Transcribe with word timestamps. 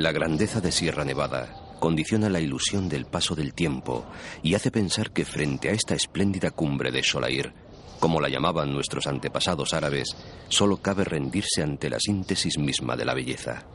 La 0.00 0.12
grandeza 0.12 0.62
de 0.62 0.72
Sierra 0.72 1.04
Nevada 1.04 1.76
condiciona 1.78 2.30
la 2.30 2.40
ilusión 2.40 2.88
del 2.88 3.04
paso 3.04 3.34
del 3.34 3.52
tiempo 3.52 4.06
y 4.42 4.54
hace 4.54 4.70
pensar 4.70 5.12
que 5.12 5.26
frente 5.26 5.68
a 5.68 5.72
esta 5.72 5.94
espléndida 5.94 6.52
cumbre 6.52 6.90
de 6.90 7.02
Solair, 7.02 7.52
como 7.98 8.18
la 8.18 8.30
llamaban 8.30 8.72
nuestros 8.72 9.06
antepasados 9.06 9.74
árabes, 9.74 10.16
solo 10.48 10.78
cabe 10.78 11.04
rendirse 11.04 11.62
ante 11.62 11.90
la 11.90 12.00
síntesis 12.00 12.56
misma 12.56 12.96
de 12.96 13.04
la 13.04 13.12
belleza. 13.12 13.66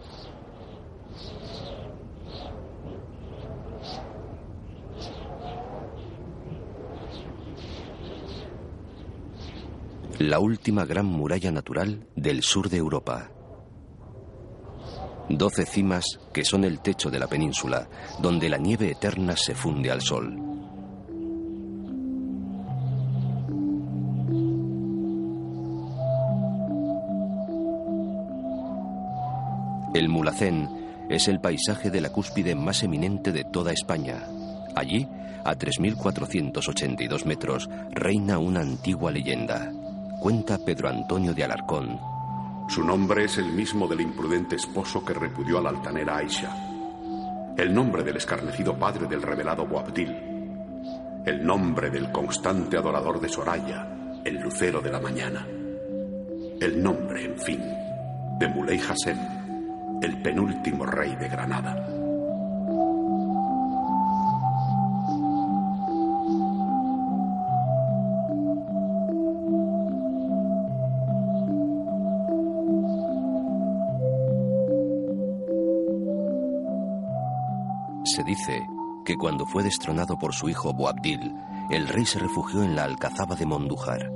La 10.18 10.40
última 10.40 10.86
gran 10.86 11.06
muralla 11.06 11.52
natural 11.52 12.08
del 12.16 12.42
sur 12.42 12.72
de 12.72 12.78
Europa. 12.78 13.35
Doce 15.30 15.66
cimas 15.66 16.06
que 16.32 16.46
son 16.46 16.64
el 16.64 16.80
techo 16.80 17.10
de 17.10 17.20
la 17.20 17.28
península, 17.28 17.88
donde 18.20 18.48
la 18.48 18.58
nieve 18.58 18.92
eterna 18.92 19.36
se 19.36 19.56
funde 19.56 19.90
al 19.90 20.02
sol. 20.02 20.40
El 29.96 30.10
Mulacén 30.10 30.70
es 31.10 31.28
el 31.28 31.40
paisaje 31.40 31.90
de 31.90 32.02
la 32.02 32.10
cúspide 32.10 32.54
más 32.54 32.84
eminente 32.84 33.32
de 33.32 33.46
toda 33.46 33.72
España. 33.72 34.28
Allí, 34.76 35.08
a 35.44 35.56
3.482 35.56 37.26
metros, 37.26 37.70
reina 37.92 38.38
una 38.38 38.60
antigua 38.60 39.12
leyenda. 39.12 39.72
Cuenta 40.20 40.58
Pedro 40.58 40.90
Antonio 40.90 41.34
de 41.34 41.46
Alarcón, 41.46 42.00
su 42.68 42.84
nombre 42.84 43.26
es 43.26 43.38
el 43.38 43.54
mismo 43.54 43.88
del 43.88 44.02
imprudente 44.02 44.56
esposo 44.56 45.06
que 45.06 45.14
repudió 45.14 45.60
a 45.60 45.62
la 45.62 45.70
altanera 45.70 46.18
Aisha. 46.18 46.50
El 47.58 47.74
nombre 47.74 48.04
del 48.04 48.18
escarnecido 48.18 48.78
padre 48.78 49.08
del 49.08 49.22
revelado 49.22 49.66
Boabdil. 49.66 50.14
El 51.26 51.46
nombre 51.46 51.90
del 51.90 52.12
constante 52.12 52.78
adorador 52.78 53.22
de 53.22 53.30
Soraya, 53.30 53.88
el 54.24 54.42
lucero 54.42 54.82
de 54.82 54.92
la 54.92 55.00
mañana. 55.00 55.48
El 56.60 56.82
nombre, 56.82 57.26
en 57.26 57.38
fin, 57.38 57.62
de 58.40 58.48
Muley 58.48 58.80
Hassem, 58.80 59.18
el 60.02 60.22
penúltimo 60.22 60.86
rey 60.86 61.16
de 61.16 61.30
Granada. 61.30 61.95
Se 78.16 78.24
dice 78.24 78.66
que 79.04 79.18
cuando 79.18 79.46
fue 79.46 79.62
destronado 79.62 80.18
por 80.18 80.34
su 80.34 80.48
hijo 80.48 80.72
Boabdil, 80.72 81.34
el 81.70 81.86
rey 81.86 82.06
se 82.06 82.18
refugió 82.18 82.64
en 82.64 82.74
la 82.74 82.86
alcazaba 82.86 83.36
de 83.36 83.46
Mondújar. 83.46 84.10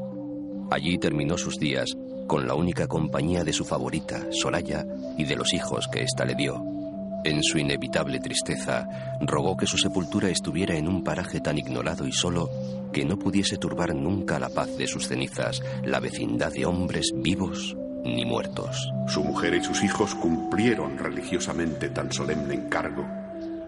Allí 0.72 0.98
terminó 0.98 1.38
sus 1.38 1.60
días 1.60 1.98
con 2.26 2.48
la 2.48 2.56
única 2.56 2.88
compañía 2.88 3.44
de 3.44 3.52
su 3.52 3.66
favorita, 3.66 4.22
Soraya, 4.32 4.86
y 5.18 5.26
de 5.26 5.36
los 5.36 5.54
hijos 5.54 5.90
que 5.90 6.04
ésta 6.04 6.24
le 6.24 6.36
dio. 6.36 6.64
En 7.26 7.44
su 7.44 7.58
inevitable 7.58 8.22
tristeza, 8.22 8.88
rogó 9.20 9.58
que 9.58 9.66
su 9.66 9.78
sepultura 9.78 10.30
estuviera 10.30 10.78
en 10.78 10.88
un 10.88 11.04
paraje 11.04 11.42
tan 11.42 11.58
ignorado 11.58 12.08
y 12.08 12.14
solo 12.14 12.50
que 12.94 13.04
no 13.04 13.20
pudiese 13.20 13.58
turbar 13.58 13.94
nunca 13.94 14.40
la 14.40 14.48
paz 14.48 14.78
de 14.78 14.88
sus 14.88 15.10
cenizas, 15.10 15.62
la 15.84 16.00
vecindad 16.00 16.54
de 16.54 16.66
hombres 16.66 17.12
vivos 17.14 17.76
ni 18.06 18.24
muertos. 18.24 18.90
Su 19.08 19.26
mujer 19.26 19.56
y 19.56 19.62
sus 19.62 19.84
hijos 19.84 20.16
cumplieron 20.16 20.98
religiosamente 20.98 21.90
tan 21.90 22.14
solemne 22.14 22.54
encargo 22.54 23.19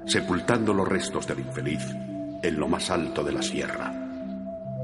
sepultando 0.06 0.74
los 0.74 0.88
restos 0.88 1.28
del 1.28 1.40
infeliz 1.40 1.86
en 2.44 2.60
lo 2.60 2.68
más 2.68 2.90
alto 2.90 3.24
de 3.24 3.32
la 3.32 3.42
sierra, 3.42 3.94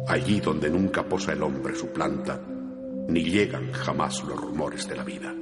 allí 0.08 0.40
donde 0.40 0.70
nunca 0.70 1.04
posa 1.04 1.34
el 1.34 1.44
hombre 1.44 1.76
su 1.76 1.92
planta, 1.92 2.40
ni 3.08 3.24
llegan 3.24 3.72
jamás 3.72 4.24
los 4.24 4.40
rumores 4.40 4.88
de 4.88 4.96
la 4.96 5.04
vida. 5.04 5.34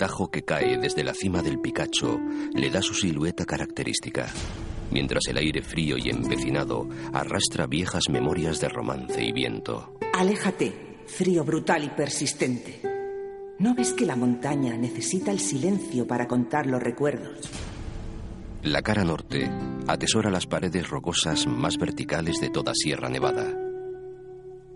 Tajo 0.00 0.30
que 0.30 0.44
cae 0.44 0.78
desde 0.78 1.04
la 1.04 1.12
cima 1.12 1.42
del 1.42 1.60
Picacho 1.60 2.18
le 2.54 2.70
da 2.70 2.80
su 2.80 2.94
silueta 2.94 3.44
característica, 3.44 4.28
mientras 4.90 5.24
el 5.28 5.36
aire 5.36 5.60
frío 5.60 5.98
y 5.98 6.08
empecinado 6.08 6.88
arrastra 7.12 7.66
viejas 7.66 8.04
memorias 8.08 8.60
de 8.60 8.70
romance 8.70 9.22
y 9.22 9.30
viento. 9.30 9.94
Aléjate, 10.14 11.02
frío 11.06 11.44
brutal 11.44 11.84
y 11.84 11.90
persistente. 11.90 12.80
¿No 13.58 13.74
ves 13.74 13.92
que 13.92 14.06
la 14.06 14.16
montaña 14.16 14.74
necesita 14.78 15.32
el 15.32 15.38
silencio 15.38 16.06
para 16.06 16.26
contar 16.26 16.66
los 16.66 16.82
recuerdos? 16.82 17.50
La 18.62 18.80
cara 18.80 19.04
norte 19.04 19.50
atesora 19.86 20.30
las 20.30 20.46
paredes 20.46 20.88
rocosas 20.88 21.46
más 21.46 21.76
verticales 21.76 22.40
de 22.40 22.48
toda 22.48 22.72
Sierra 22.74 23.10
Nevada. 23.10 23.54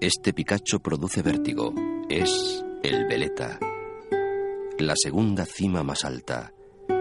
Este 0.02 0.34
Picacho 0.34 0.80
produce 0.80 1.22
vértigo. 1.22 1.72
Es 2.10 2.62
el 2.82 3.06
Veleta 3.06 3.58
la 4.78 4.94
segunda 4.96 5.46
cima 5.46 5.82
más 5.82 6.04
alta, 6.04 6.52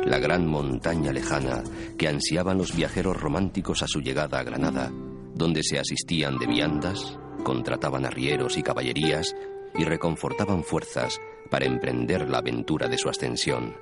la 0.06 0.20
gran 0.20 0.46
montaña 0.46 1.12
lejana 1.12 1.64
que 1.98 2.08
ansiaban 2.08 2.58
los 2.58 2.76
viajeros 2.76 3.20
románticos 3.20 3.82
a 3.82 3.88
su 3.88 4.02
llegada 4.02 4.40
a 4.40 4.44
Granada, 4.44 4.92
donde 5.34 5.64
se 5.64 5.80
asistían 5.80 6.38
de 6.38 6.48
viandas, 6.48 7.18
contrataban 7.44 8.06
arrieros 8.06 8.58
y 8.58 8.64
caballerías 8.64 9.36
y 9.76 9.84
reconfortaban 9.86 10.64
fuerzas 10.64 11.20
para 11.50 11.66
emprender 11.66 12.30
la 12.30 12.40
aventura 12.40 12.88
de 12.88 12.98
su 12.98 13.10
ascensión. 13.10 13.76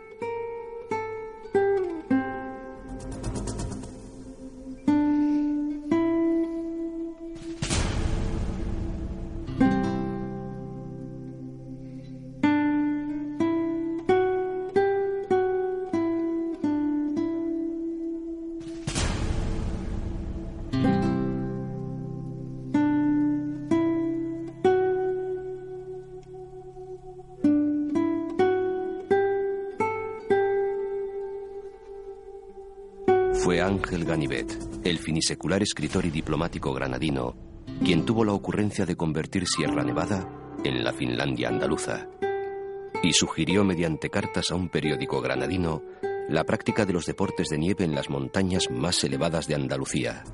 Ángel 33.72 34.04
Ganivet, 34.04 34.52
el 34.84 35.00
finisecular 35.00 35.64
escritor 35.64 36.06
y 36.06 36.10
diplomático 36.10 36.74
granadino, 36.74 37.38
quien 37.82 38.06
tuvo 38.06 38.26
la 38.26 38.34
ocurrencia 38.34 38.86
de 38.86 38.98
convertir 38.98 39.48
Sierra 39.48 39.82
Nevada 39.86 40.28
en 40.66 40.84
la 40.84 40.92
Finlandia 40.92 41.48
andaluza 41.48 42.10
y 43.02 43.14
sugirió 43.14 43.64
mediante 43.64 44.10
cartas 44.10 44.52
a 44.52 44.56
un 44.56 44.68
periódico 44.68 45.22
granadino 45.22 45.84
la 46.28 46.44
práctica 46.44 46.86
de 46.86 46.92
los 46.92 47.06
deportes 47.06 47.48
de 47.48 47.60
nieve 47.60 47.86
en 47.86 47.96
las 47.96 48.10
montañas 48.10 48.70
más 48.70 49.02
elevadas 49.06 49.48
de 49.48 49.56
Andalucía. 49.56 50.26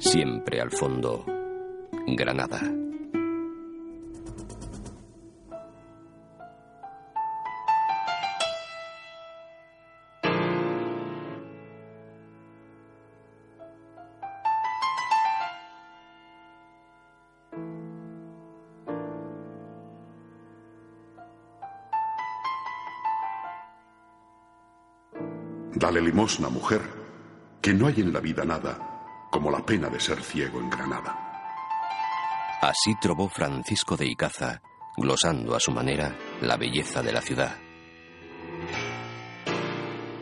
Siempre 0.00 0.60
al 0.60 0.72
fondo, 0.72 1.35
Granada. 2.14 2.60
Dale 25.74 26.00
limosna, 26.00 26.48
mujer, 26.48 26.80
que 27.60 27.74
no 27.74 27.86
hay 27.86 28.00
en 28.00 28.12
la 28.12 28.20
vida 28.20 28.44
nada 28.44 29.28
como 29.30 29.50
la 29.50 29.64
pena 29.64 29.90
de 29.90 30.00
ser 30.00 30.22
ciego 30.22 30.58
en 30.58 30.70
Granada. 30.70 31.25
Así 32.66 32.96
trovó 32.96 33.28
Francisco 33.28 33.96
de 33.96 34.08
Icaza, 34.08 34.60
glosando 34.96 35.54
a 35.54 35.60
su 35.60 35.70
manera 35.70 36.18
la 36.40 36.56
belleza 36.56 37.00
de 37.00 37.12
la 37.12 37.20
ciudad. 37.20 37.56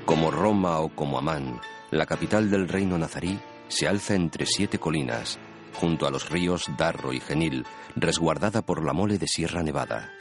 Como 0.05 0.31
Roma 0.31 0.81
o 0.81 0.95
como 0.95 1.17
Amán, 1.17 1.59
la 1.91 2.05
capital 2.05 2.51
del 2.51 2.69
reino 2.69 2.99
nazarí 2.99 3.41
se 3.69 3.89
alza 3.89 4.15
entre 4.15 4.45
siete 4.45 4.79
colinas, 4.79 5.39
junto 5.73 6.07
a 6.07 6.11
los 6.11 6.29
ríos 6.29 6.67
Darro 6.77 7.15
y 7.15 7.21
Genil, 7.21 7.65
resguardada 7.97 8.61
por 8.61 8.85
la 8.85 8.93
mole 8.93 9.17
de 9.17 9.27
Sierra 9.27 9.63
Nevada. 9.63 10.13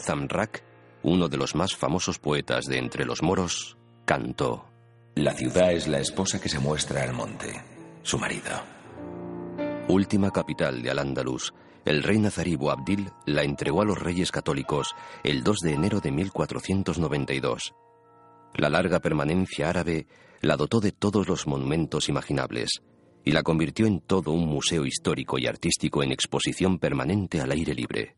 Zamrak, 0.00 0.64
uno 1.02 1.28
de 1.28 1.36
los 1.36 1.54
más 1.54 1.76
famosos 1.76 2.18
poetas 2.18 2.64
de 2.64 2.78
entre 2.78 3.04
los 3.04 3.22
moros, 3.22 3.76
cantó: 4.04 4.66
La 5.14 5.32
ciudad 5.34 5.72
es 5.72 5.86
la 5.86 6.00
esposa 6.00 6.40
que 6.40 6.48
se 6.48 6.58
muestra 6.58 7.04
al 7.04 7.12
monte, 7.12 7.62
su 8.02 8.18
marido. 8.18 8.50
Última 9.88 10.32
capital 10.32 10.82
de 10.82 10.90
Al-Ándalus, 10.90 11.54
el 11.84 12.02
rey 12.02 12.18
nazarí 12.18 12.58
Abdil 12.60 13.10
la 13.24 13.44
entregó 13.44 13.82
a 13.82 13.84
los 13.84 13.98
reyes 13.98 14.32
católicos 14.32 14.94
el 15.22 15.44
2 15.44 15.58
de 15.60 15.72
enero 15.72 16.00
de 16.00 16.10
1492. 16.10 17.72
La 18.54 18.68
larga 18.68 18.98
permanencia 18.98 19.70
árabe 19.70 20.08
la 20.40 20.56
dotó 20.56 20.80
de 20.80 20.90
todos 20.92 21.28
los 21.28 21.46
monumentos 21.46 22.08
imaginables 22.08 22.82
y 23.24 23.30
la 23.30 23.42
convirtió 23.42 23.86
en 23.86 24.00
todo 24.00 24.32
un 24.32 24.46
museo 24.46 24.84
histórico 24.84 25.38
y 25.38 25.46
artístico 25.46 26.02
en 26.02 26.10
exposición 26.10 26.78
permanente 26.78 27.40
al 27.40 27.52
aire 27.52 27.74
libre. 27.74 28.17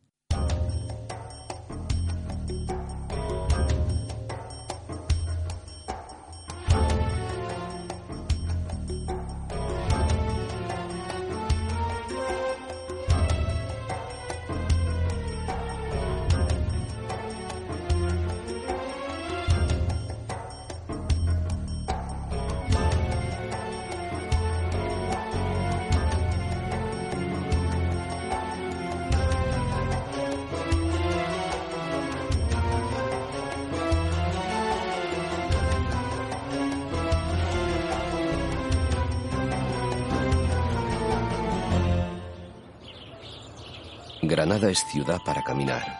Para 45.05 45.43
caminar, 45.43 45.99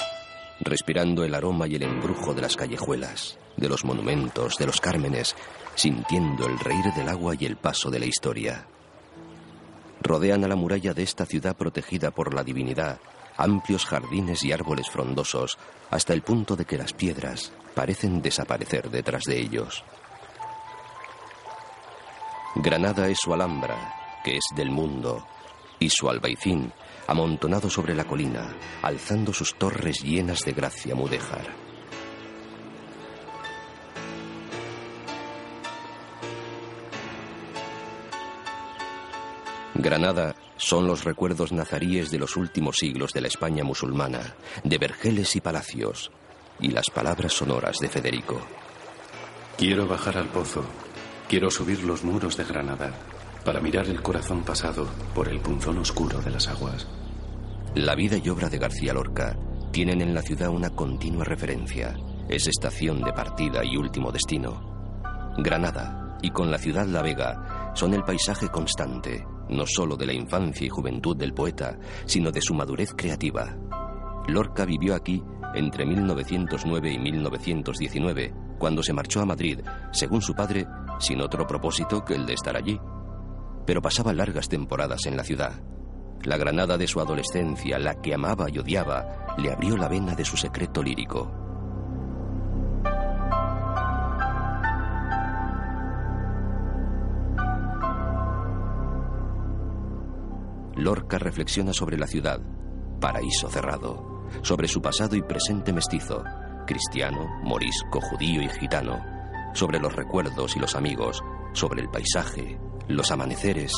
respirando 0.61 1.25
el 1.25 1.35
aroma 1.35 1.67
y 1.67 1.77
el 1.77 1.83
embrujo 1.83 2.35
de 2.35 2.43
las 2.43 2.57
callejuelas, 2.57 3.39
de 3.57 3.69
los 3.69 3.85
monumentos, 3.85 4.57
de 4.57 4.67
los 4.67 4.81
cármenes, 4.81 5.37
sintiendo 5.75 6.47
el 6.47 6.59
reír 6.59 6.93
del 6.95 7.09
agua 7.09 7.35
y 7.39 7.47
el 7.47 7.57
paso 7.57 7.91
de 7.91 7.99
la 7.99 8.07
historia. 8.07 8.67
Rodean 10.03 10.45
a 10.45 10.49
la 10.49 10.57
muralla 10.57 10.95
de 10.95 11.03
esta 11.03 11.27
ciudad 11.27 11.57
protegida 11.57 12.11
por 12.11 12.35
la 12.35 12.45
divinidad 12.45 13.01
amplios 13.41 13.87
jardines 13.87 14.45
y 14.45 14.53
árboles 14.53 14.91
frondosos 14.91 15.57
hasta 15.91 16.13
el 16.13 16.23
punto 16.23 16.57
de 16.57 16.67
que 16.67 16.77
las 16.77 16.93
piedras 16.93 17.53
parecen 17.75 18.21
desaparecer 18.21 18.91
detrás 18.91 19.23
de 19.25 19.41
ellos. 19.41 19.83
Granada 22.57 23.09
es 23.09 23.19
su 23.19 23.33
alhambra, 23.33 24.21
que 24.23 24.37
es 24.37 24.45
del 24.55 24.71
mundo, 24.71 25.27
y 25.79 25.89
su 25.89 26.11
albaicín, 26.11 26.73
amontonado 27.11 27.69
sobre 27.69 27.93
la 27.93 28.05
colina, 28.05 28.55
alzando 28.83 29.33
sus 29.33 29.57
torres 29.57 30.01
llenas 30.01 30.41
de 30.41 30.53
gracia 30.53 30.95
mudéjar. 30.95 31.57
Granada 39.75 40.37
son 40.57 40.87
los 40.87 41.03
recuerdos 41.03 41.51
nazaríes 41.51 42.13
de 42.13 42.19
los 42.19 42.37
últimos 42.37 42.77
siglos 42.77 43.13
de 43.13 43.23
la 43.23 43.29
España 43.29 43.65
musulmana, 43.65 44.37
de 44.63 44.79
vergeles 44.79 45.35
y 45.35 45.41
palacios, 45.41 46.13
y 46.61 46.69
las 46.71 46.91
palabras 46.91 47.33
sonoras 47.33 47.79
de 47.81 47.89
Federico. 47.89 48.41
Quiero 49.59 49.89
bajar 49.89 50.17
al 50.17 50.29
pozo, 50.29 50.65
quiero 51.29 51.51
subir 51.51 51.83
los 51.83 52.05
muros 52.05 52.37
de 52.37 52.45
Granada, 52.45 52.93
para 53.45 53.61
mirar 53.61 53.89
el 53.89 54.01
corazón 54.01 54.45
pasado 54.45 54.87
por 55.13 55.29
el 55.29 55.41
punzón 55.41 55.79
oscuro 55.79 56.21
de 56.21 56.31
las 56.31 56.47
aguas. 56.47 56.87
La 57.77 57.95
vida 57.95 58.17
y 58.17 58.29
obra 58.29 58.49
de 58.49 58.59
García 58.59 58.93
Lorca 58.93 59.39
tienen 59.71 60.01
en 60.01 60.13
la 60.13 60.23
ciudad 60.23 60.49
una 60.49 60.71
continua 60.71 61.23
referencia. 61.23 61.97
Es 62.29 62.49
estación 62.49 63.01
de 63.01 63.13
partida 63.13 63.65
y 63.65 63.77
último 63.77 64.11
destino. 64.11 65.33
Granada 65.39 66.19
y 66.21 66.31
con 66.31 66.51
la 66.51 66.59
ciudad 66.59 66.85
La 66.87 67.01
Vega 67.01 67.71
son 67.77 67.95
el 67.95 68.03
paisaje 68.03 68.49
constante, 68.49 69.25
no 69.51 69.67
solo 69.67 69.97
de 69.97 70.07
la 70.07 70.13
infancia 70.13 70.67
y 70.67 70.69
juventud 70.69 71.17
del 71.17 71.33
poeta, 71.33 71.79
sino 72.07 72.33
de 72.33 72.43
su 72.43 72.55
madurez 72.55 72.93
creativa. 72.93 73.57
Lorca 74.27 74.65
vivió 74.65 74.97
aquí 74.97 75.23
entre 75.55 75.87
1909 75.87 76.93
y 76.93 76.99
1919, 76.99 78.35
cuando 78.59 78.83
se 78.83 78.93
marchó 78.93 79.21
a 79.21 79.27
Madrid, 79.27 79.61
según 79.93 80.23
su 80.23 80.35
padre, 80.35 80.67
sin 80.99 81.21
otro 81.21 81.47
propósito 81.47 82.05
que 82.05 82.17
el 82.17 82.27
de 82.27 82.35
estar 82.35 82.57
allí. 82.57 82.81
Pero 83.65 83.81
pasaba 83.81 84.13
largas 84.13 84.49
temporadas 84.49 85.07
en 85.07 85.17
la 85.17 85.23
ciudad 85.23 85.63
la 86.25 86.37
Granada 86.37 86.77
de 86.77 86.87
su 86.87 87.01
adolescencia, 87.01 87.79
la 87.79 88.01
que 88.01 88.15
amaba 88.15 88.51
y 88.51 88.59
odiaba, 88.59 89.37
le 89.39 89.53
abrió 89.53 89.77
la 89.77 89.89
vena 89.89 90.15
de 90.15 90.25
su 90.25 90.37
secreto 90.37 90.83
lírico. 90.83 91.31
Lorca 100.77 101.19
reflexiona 101.19 101.73
sobre 101.73 101.99
la 101.99 102.07
ciudad, 102.07 102.41
paraíso 103.01 103.49
cerrado, 103.49 104.27
sobre 104.43 104.67
su 104.67 104.81
pasado 104.81 105.15
y 105.17 105.23
presente 105.23 105.73
mestizo, 105.73 106.25
cristiano, 106.67 107.29
morisco, 107.43 108.01
judío 108.01 108.43
y 108.43 108.49
gitano, 108.49 108.99
sobre 109.53 109.79
los 109.79 109.95
recuerdos 109.95 110.57
y 110.57 110.59
los 110.59 110.75
amigos, 110.75 111.23
sobre 111.53 111.83
el 111.83 111.91
paisaje, 111.91 112.59
los 112.89 113.11
amaneceres 113.11 113.75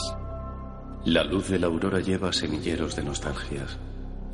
la 1.04 1.24
luz 1.24 1.48
de 1.48 1.58
la 1.58 1.66
aurora 1.66 1.98
lleva 1.98 2.32
semilleros 2.32 2.94
de 2.94 3.02
nostalgias 3.02 3.76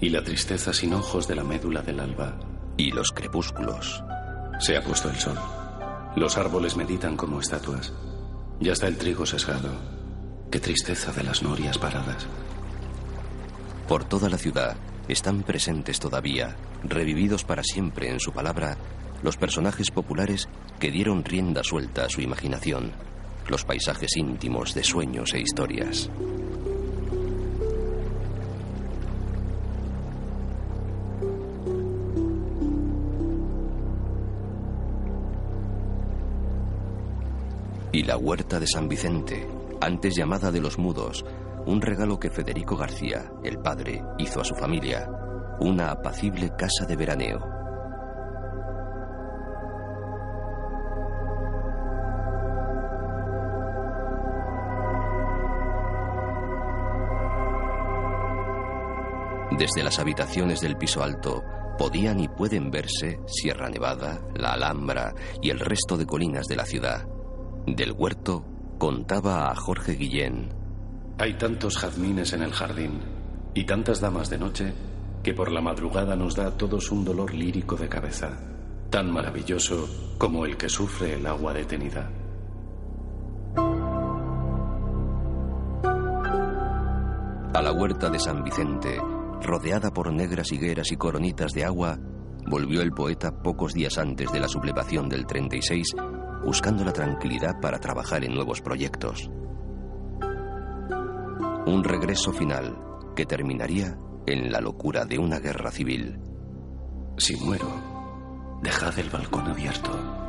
y 0.00 0.10
la 0.10 0.22
tristeza 0.22 0.72
sin 0.74 0.92
ojos 0.92 1.26
de 1.26 1.34
la 1.34 1.42
médula 1.42 1.80
del 1.80 1.98
alba. 1.98 2.38
Y 2.76 2.92
los 2.92 3.10
crepúsculos. 3.10 4.02
Se 4.60 4.76
ha 4.76 4.82
puesto 4.82 5.08
el 5.08 5.16
sol. 5.16 5.38
Los 6.14 6.36
árboles 6.36 6.76
meditan 6.76 7.16
como 7.16 7.40
estatuas. 7.40 7.92
Ya 8.60 8.72
está 8.72 8.86
el 8.86 8.98
trigo 8.98 9.24
sesgado. 9.24 9.70
Qué 10.50 10.60
tristeza 10.60 11.10
de 11.12 11.24
las 11.24 11.42
norias 11.42 11.78
paradas. 11.78 12.26
Por 13.88 14.04
toda 14.04 14.28
la 14.28 14.38
ciudad 14.38 14.76
están 15.08 15.42
presentes 15.42 15.98
todavía, 15.98 16.56
revividos 16.84 17.44
para 17.44 17.62
siempre 17.62 18.10
en 18.10 18.20
su 18.20 18.32
palabra, 18.32 18.76
los 19.22 19.36
personajes 19.36 19.90
populares 19.90 20.48
que 20.78 20.90
dieron 20.90 21.24
rienda 21.24 21.64
suelta 21.64 22.04
a 22.04 22.10
su 22.10 22.20
imaginación, 22.20 22.92
los 23.48 23.64
paisajes 23.64 24.16
íntimos 24.16 24.74
de 24.74 24.84
sueños 24.84 25.32
e 25.32 25.40
historias. 25.40 26.10
Y 37.92 38.02
la 38.02 38.18
huerta 38.18 38.60
de 38.60 38.66
San 38.66 38.86
Vicente, 38.88 39.46
antes 39.80 40.14
llamada 40.14 40.50
de 40.50 40.60
los 40.60 40.78
mudos, 40.78 41.24
un 41.64 41.80
regalo 41.80 42.18
que 42.18 42.30
Federico 42.30 42.76
García, 42.76 43.32
el 43.42 43.58
padre, 43.58 44.02
hizo 44.18 44.40
a 44.40 44.44
su 44.44 44.54
familia, 44.54 45.08
una 45.60 45.90
apacible 45.90 46.50
casa 46.56 46.84
de 46.86 46.96
veraneo. 46.96 47.40
Desde 59.58 59.82
las 59.82 59.98
habitaciones 59.98 60.60
del 60.60 60.76
piso 60.76 61.02
alto 61.02 61.42
podían 61.78 62.20
y 62.20 62.28
pueden 62.28 62.70
verse 62.70 63.18
Sierra 63.26 63.68
Nevada, 63.68 64.20
la 64.34 64.52
Alhambra 64.52 65.14
y 65.42 65.50
el 65.50 65.58
resto 65.58 65.96
de 65.96 66.06
colinas 66.06 66.46
de 66.46 66.56
la 66.56 66.64
ciudad. 66.64 67.17
Del 67.76 67.92
huerto 67.92 68.44
contaba 68.78 69.50
a 69.50 69.54
Jorge 69.54 69.92
Guillén. 69.92 70.48
Hay 71.18 71.34
tantos 71.34 71.76
jazmines 71.76 72.32
en 72.32 72.42
el 72.42 72.52
jardín 72.52 73.00
y 73.54 73.64
tantas 73.64 74.00
damas 74.00 74.30
de 74.30 74.38
noche 74.38 74.72
que 75.22 75.34
por 75.34 75.52
la 75.52 75.60
madrugada 75.60 76.16
nos 76.16 76.34
da 76.34 76.46
a 76.46 76.56
todos 76.56 76.90
un 76.90 77.04
dolor 77.04 77.34
lírico 77.34 77.76
de 77.76 77.88
cabeza, 77.88 78.40
tan 78.90 79.12
maravilloso 79.12 79.86
como 80.16 80.46
el 80.46 80.56
que 80.56 80.68
sufre 80.68 81.14
el 81.14 81.26
agua 81.26 81.52
detenida. 81.52 82.10
A 87.54 87.62
la 87.62 87.72
huerta 87.72 88.08
de 88.08 88.18
San 88.18 88.42
Vicente, 88.44 88.98
rodeada 89.42 89.90
por 89.90 90.12
negras 90.12 90.52
higueras 90.52 90.90
y 90.90 90.96
coronitas 90.96 91.52
de 91.52 91.64
agua, 91.64 91.98
volvió 92.46 92.80
el 92.80 92.92
poeta 92.92 93.42
pocos 93.42 93.74
días 93.74 93.98
antes 93.98 94.32
de 94.32 94.40
la 94.40 94.48
sublevación 94.48 95.08
del 95.08 95.26
36 95.26 95.94
buscando 96.44 96.84
la 96.84 96.92
tranquilidad 96.92 97.60
para 97.60 97.78
trabajar 97.78 98.24
en 98.24 98.34
nuevos 98.34 98.60
proyectos. 98.60 99.30
Un 101.66 101.84
regreso 101.84 102.32
final 102.32 102.76
que 103.14 103.26
terminaría 103.26 103.98
en 104.26 104.52
la 104.52 104.60
locura 104.60 105.04
de 105.04 105.18
una 105.18 105.38
guerra 105.38 105.70
civil. 105.70 106.18
Si 107.16 107.36
muero, 107.36 108.58
dejad 108.62 108.98
el 108.98 109.10
balcón 109.10 109.48
abierto. 109.48 110.27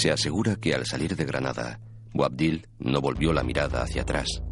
Se 0.00 0.10
asegura 0.10 0.56
que 0.56 0.74
al 0.74 0.86
salir 0.86 1.14
de 1.14 1.26
Granada, 1.26 1.78
Boabdil 2.14 2.66
no 2.78 3.02
volvió 3.02 3.34
la 3.34 3.42
mirada 3.42 3.82
hacia 3.82 4.00
atrás 4.00 4.42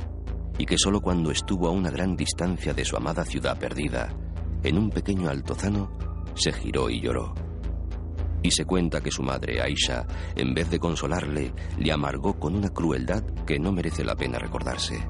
y 0.58 0.66
que 0.66 0.76
solo 0.76 1.00
cuando 1.00 1.30
estuvo 1.30 1.68
a 1.68 1.70
una 1.70 1.90
gran 1.90 2.16
distancia 2.16 2.74
de 2.74 2.84
su 2.84 2.98
amada 2.98 3.24
ciudad 3.24 3.58
perdida, 3.58 4.14
en 4.62 4.76
un 4.76 4.90
pequeño 4.90 5.30
altozano, 5.30 5.90
se 6.34 6.52
giró 6.52 6.90
y 6.90 7.00
lloró. 7.00 7.32
Y 8.42 8.50
se 8.50 8.66
cuenta 8.66 9.00
que 9.00 9.10
su 9.10 9.22
madre, 9.22 9.62
Aisha, 9.62 10.06
en 10.36 10.52
vez 10.52 10.68
de 10.68 10.78
consolarle, 10.78 11.54
le 11.78 11.92
amargó 11.92 12.38
con 12.38 12.54
una 12.54 12.68
crueldad 12.68 13.24
que 13.46 13.58
no 13.58 13.72
merece 13.72 14.04
la 14.04 14.16
pena 14.16 14.38
recordarse. 14.38 15.08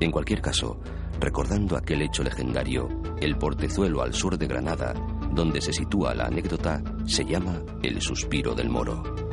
En 0.00 0.10
cualquier 0.10 0.40
caso, 0.40 0.80
recordando 1.20 1.76
aquel 1.76 2.02
hecho 2.02 2.24
legendario, 2.24 2.88
el 3.20 3.38
portezuelo 3.38 4.02
al 4.02 4.14
sur 4.14 4.36
de 4.36 4.48
Granada, 4.48 4.94
donde 5.32 5.60
se 5.60 5.72
sitúa 5.72 6.12
la 6.12 6.24
anécdota, 6.24 6.82
se 7.06 7.24
llama 7.24 7.62
El 7.84 8.02
suspiro 8.02 8.56
del 8.56 8.68
moro. 8.68 9.29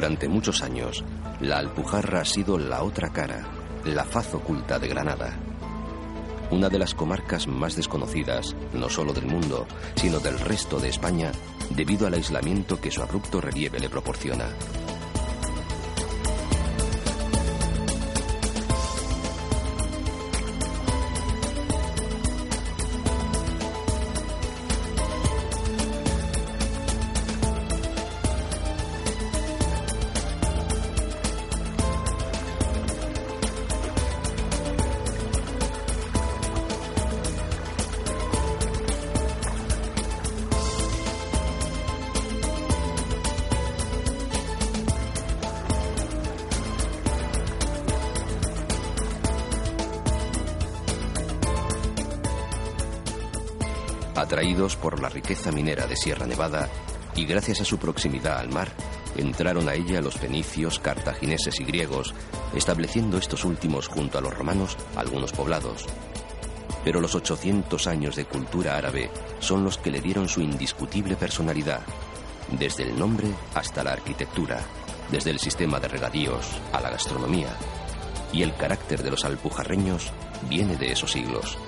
Durante 0.00 0.30
muchos 0.30 0.62
años, 0.62 1.04
la 1.42 1.58
Alpujarra 1.58 2.22
ha 2.22 2.24
sido 2.24 2.56
la 2.56 2.82
otra 2.84 3.10
cara, 3.10 3.46
la 3.84 4.02
faz 4.02 4.32
oculta 4.32 4.78
de 4.78 4.88
Granada. 4.88 5.36
Una 6.50 6.70
de 6.70 6.78
las 6.78 6.94
comarcas 6.94 7.46
más 7.46 7.76
desconocidas, 7.76 8.56
no 8.72 8.88
solo 8.88 9.12
del 9.12 9.26
mundo, 9.26 9.66
sino 9.96 10.18
del 10.18 10.40
resto 10.40 10.80
de 10.80 10.88
España, 10.88 11.32
debido 11.76 12.06
al 12.06 12.14
aislamiento 12.14 12.80
que 12.80 12.90
su 12.90 13.02
abrupto 13.02 13.42
relieve 13.42 13.78
le 13.78 13.90
proporciona. 13.90 14.46
Minera 55.48 55.86
de 55.86 55.96
Sierra 55.96 56.26
Nevada 56.26 56.68
y 57.16 57.24
gracias 57.24 57.62
a 57.62 57.64
su 57.64 57.78
proximidad 57.78 58.38
al 58.38 58.50
mar, 58.50 58.68
entraron 59.16 59.68
a 59.68 59.74
ella 59.74 60.00
los 60.00 60.14
fenicios, 60.14 60.78
cartagineses 60.78 61.58
y 61.60 61.64
griegos, 61.64 62.14
estableciendo 62.54 63.18
estos 63.18 63.44
últimos 63.44 63.88
junto 63.88 64.18
a 64.18 64.20
los 64.20 64.34
romanos 64.34 64.76
algunos 64.96 65.32
poblados. 65.32 65.86
Pero 66.84 67.00
los 67.00 67.14
800 67.14 67.86
años 67.86 68.16
de 68.16 68.26
cultura 68.26 68.76
árabe 68.76 69.10
son 69.40 69.64
los 69.64 69.78
que 69.78 69.90
le 69.90 70.00
dieron 70.00 70.28
su 70.28 70.40
indiscutible 70.40 71.16
personalidad, 71.16 71.80
desde 72.58 72.84
el 72.84 72.98
nombre 72.98 73.28
hasta 73.54 73.82
la 73.82 73.92
arquitectura, 73.92 74.60
desde 75.10 75.30
el 75.30 75.38
sistema 75.38 75.80
de 75.80 75.88
regadíos 75.88 76.46
a 76.72 76.80
la 76.80 76.90
gastronomía. 76.90 77.56
Y 78.32 78.42
el 78.42 78.54
carácter 78.54 79.02
de 79.02 79.10
los 79.10 79.24
alpujarreños 79.24 80.12
viene 80.48 80.76
de 80.76 80.92
esos 80.92 81.12
siglos. 81.12 81.58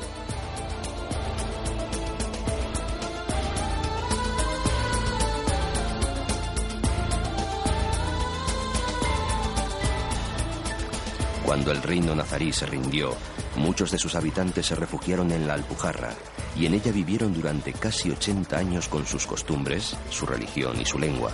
Cuando 11.52 11.70
el 11.70 11.82
reino 11.82 12.14
nazarí 12.14 12.50
se 12.50 12.64
rindió, 12.64 13.14
muchos 13.56 13.90
de 13.90 13.98
sus 13.98 14.14
habitantes 14.14 14.64
se 14.64 14.74
refugiaron 14.74 15.30
en 15.32 15.46
la 15.46 15.52
Alpujarra 15.52 16.14
y 16.56 16.64
en 16.64 16.72
ella 16.72 16.90
vivieron 16.92 17.34
durante 17.34 17.74
casi 17.74 18.10
80 18.10 18.56
años 18.56 18.88
con 18.88 19.04
sus 19.04 19.26
costumbres, 19.26 19.94
su 20.08 20.24
religión 20.24 20.80
y 20.80 20.86
su 20.86 20.98
lengua. 20.98 21.30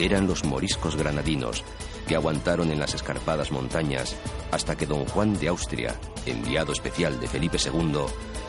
eran 0.00 0.26
los 0.26 0.42
moriscos 0.44 0.96
granadinos, 0.96 1.62
que 2.08 2.16
aguantaron 2.16 2.72
en 2.72 2.80
las 2.80 2.94
escarpadas 2.94 3.52
montañas 3.52 4.16
hasta 4.50 4.76
que 4.76 4.86
don 4.86 5.04
Juan 5.04 5.38
de 5.38 5.46
Austria, 5.46 5.94
enviado 6.26 6.72
especial 6.72 7.20
de 7.20 7.28
Felipe 7.28 7.58
II, 7.64 8.00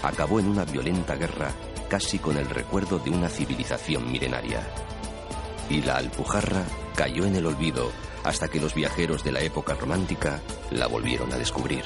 acabó 0.02 0.40
en 0.40 0.48
una 0.48 0.66
violenta 0.66 1.14
guerra 1.14 1.52
casi 1.90 2.18
con 2.18 2.38
el 2.38 2.50
recuerdo 2.50 2.98
de 2.98 3.12
una 3.12 3.30
civilización 3.30 4.12
milenaria. 4.12 4.66
Y 5.72 5.82
la 5.84 5.96
Alpujarra 5.96 6.66
cayó 6.96 7.24
en 7.24 7.38
el 7.38 7.46
olvido 7.46 7.94
hasta 8.26 8.50
que 8.50 8.60
los 8.60 8.76
viajeros 8.76 9.24
de 9.24 9.32
la 9.32 9.40
época 9.40 9.74
romántica 9.74 10.42
la 10.70 10.88
volvieron 10.88 11.32
a 11.32 11.38
descubrir. 11.38 11.86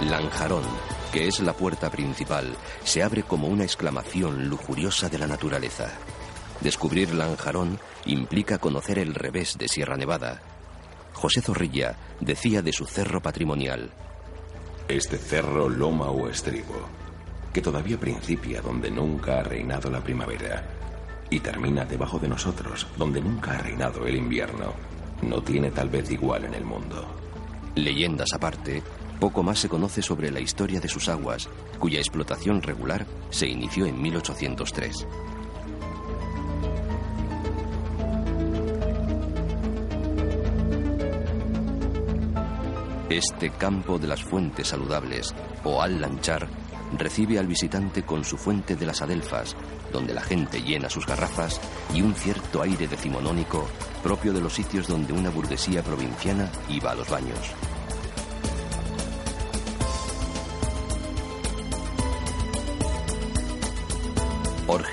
Lanjarón, 0.00 0.64
que 1.14 1.28
es 1.28 1.38
la 1.38 1.52
puerta 1.52 1.92
principal, 1.92 2.56
se 2.82 3.00
abre 3.00 3.22
como 3.22 3.46
una 3.46 3.62
exclamación 3.62 4.48
lujuriosa 4.48 5.08
de 5.08 5.16
la 5.16 5.28
naturaleza. 5.28 5.92
Descubrir 6.60 7.14
Lanjarón 7.14 7.78
implica 8.04 8.58
conocer 8.58 8.98
el 8.98 9.14
revés 9.14 9.56
de 9.56 9.68
Sierra 9.68 9.96
Nevada. 9.96 10.42
José 11.12 11.40
Zorrilla 11.40 11.94
decía 12.18 12.62
de 12.62 12.72
su 12.72 12.84
cerro 12.84 13.22
patrimonial. 13.22 13.92
Este 14.88 15.16
cerro, 15.16 15.68
loma 15.68 16.10
o 16.10 16.28
estribo, 16.28 16.88
que 17.52 17.62
todavía 17.62 17.96
principia 17.96 18.60
donde 18.60 18.90
nunca 18.90 19.38
ha 19.38 19.44
reinado 19.44 19.88
la 19.90 20.02
primavera 20.02 20.66
y 21.30 21.38
termina 21.38 21.84
debajo 21.84 22.18
de 22.18 22.26
nosotros, 22.26 22.88
donde 22.96 23.20
nunca 23.20 23.52
ha 23.52 23.58
reinado 23.58 24.04
el 24.04 24.16
invierno, 24.16 24.72
no 25.22 25.40
tiene 25.44 25.70
tal 25.70 25.90
vez 25.90 26.10
igual 26.10 26.46
en 26.46 26.54
el 26.54 26.64
mundo. 26.64 27.06
Leyendas 27.76 28.32
aparte, 28.32 28.82
poco 29.24 29.42
más 29.42 29.58
se 29.58 29.70
conoce 29.70 30.02
sobre 30.02 30.30
la 30.30 30.38
historia 30.38 30.80
de 30.80 30.88
sus 30.90 31.08
aguas, 31.08 31.48
cuya 31.78 31.98
explotación 31.98 32.60
regular 32.60 33.06
se 33.30 33.46
inició 33.48 33.86
en 33.86 34.02
1803. 34.02 35.06
Este 43.08 43.48
campo 43.48 43.98
de 43.98 44.08
las 44.08 44.22
fuentes 44.22 44.68
saludables, 44.68 45.34
o 45.64 45.80
al-lanchar, 45.80 46.46
recibe 46.98 47.38
al 47.38 47.46
visitante 47.46 48.02
con 48.02 48.26
su 48.26 48.36
fuente 48.36 48.76
de 48.76 48.84
las 48.84 49.00
adelfas, 49.00 49.56
donde 49.90 50.12
la 50.12 50.20
gente 50.20 50.60
llena 50.60 50.90
sus 50.90 51.06
garrafas 51.06 51.58
y 51.94 52.02
un 52.02 52.14
cierto 52.14 52.60
aire 52.60 52.86
decimonónico 52.86 53.66
propio 54.02 54.34
de 54.34 54.42
los 54.42 54.52
sitios 54.52 54.86
donde 54.86 55.14
una 55.14 55.30
burguesía 55.30 55.82
provinciana 55.82 56.50
iba 56.68 56.90
a 56.90 56.94
los 56.94 57.08
baños. 57.08 57.54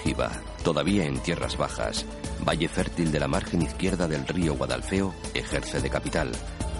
Órgiva, 0.01 0.31
todavía 0.63 1.05
en 1.05 1.19
tierras 1.19 1.57
bajas, 1.57 2.07
valle 2.43 2.67
fértil 2.67 3.11
de 3.11 3.19
la 3.19 3.27
margen 3.27 3.61
izquierda 3.61 4.07
del 4.07 4.27
río 4.27 4.55
Guadalfeo, 4.55 5.13
ejerce 5.35 5.79
de 5.79 5.91
capital, 5.91 6.31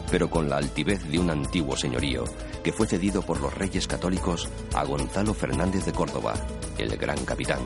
pero 0.09 0.27
con 0.27 0.49
la 0.49 0.57
altivez 0.57 1.07
de 1.07 1.19
un 1.19 1.29
antiguo 1.29 1.77
señorío 1.77 2.23
que 2.63 2.73
fue 2.73 2.87
cedido 2.87 3.21
por 3.21 3.39
los 3.39 3.53
reyes 3.53 3.85
católicos 3.85 4.49
a 4.73 4.83
Gonzalo 4.85 5.35
Fernández 5.35 5.85
de 5.85 5.93
Córdoba, 5.93 6.33
el 6.79 6.97
gran 6.97 7.23
capitán. 7.23 7.61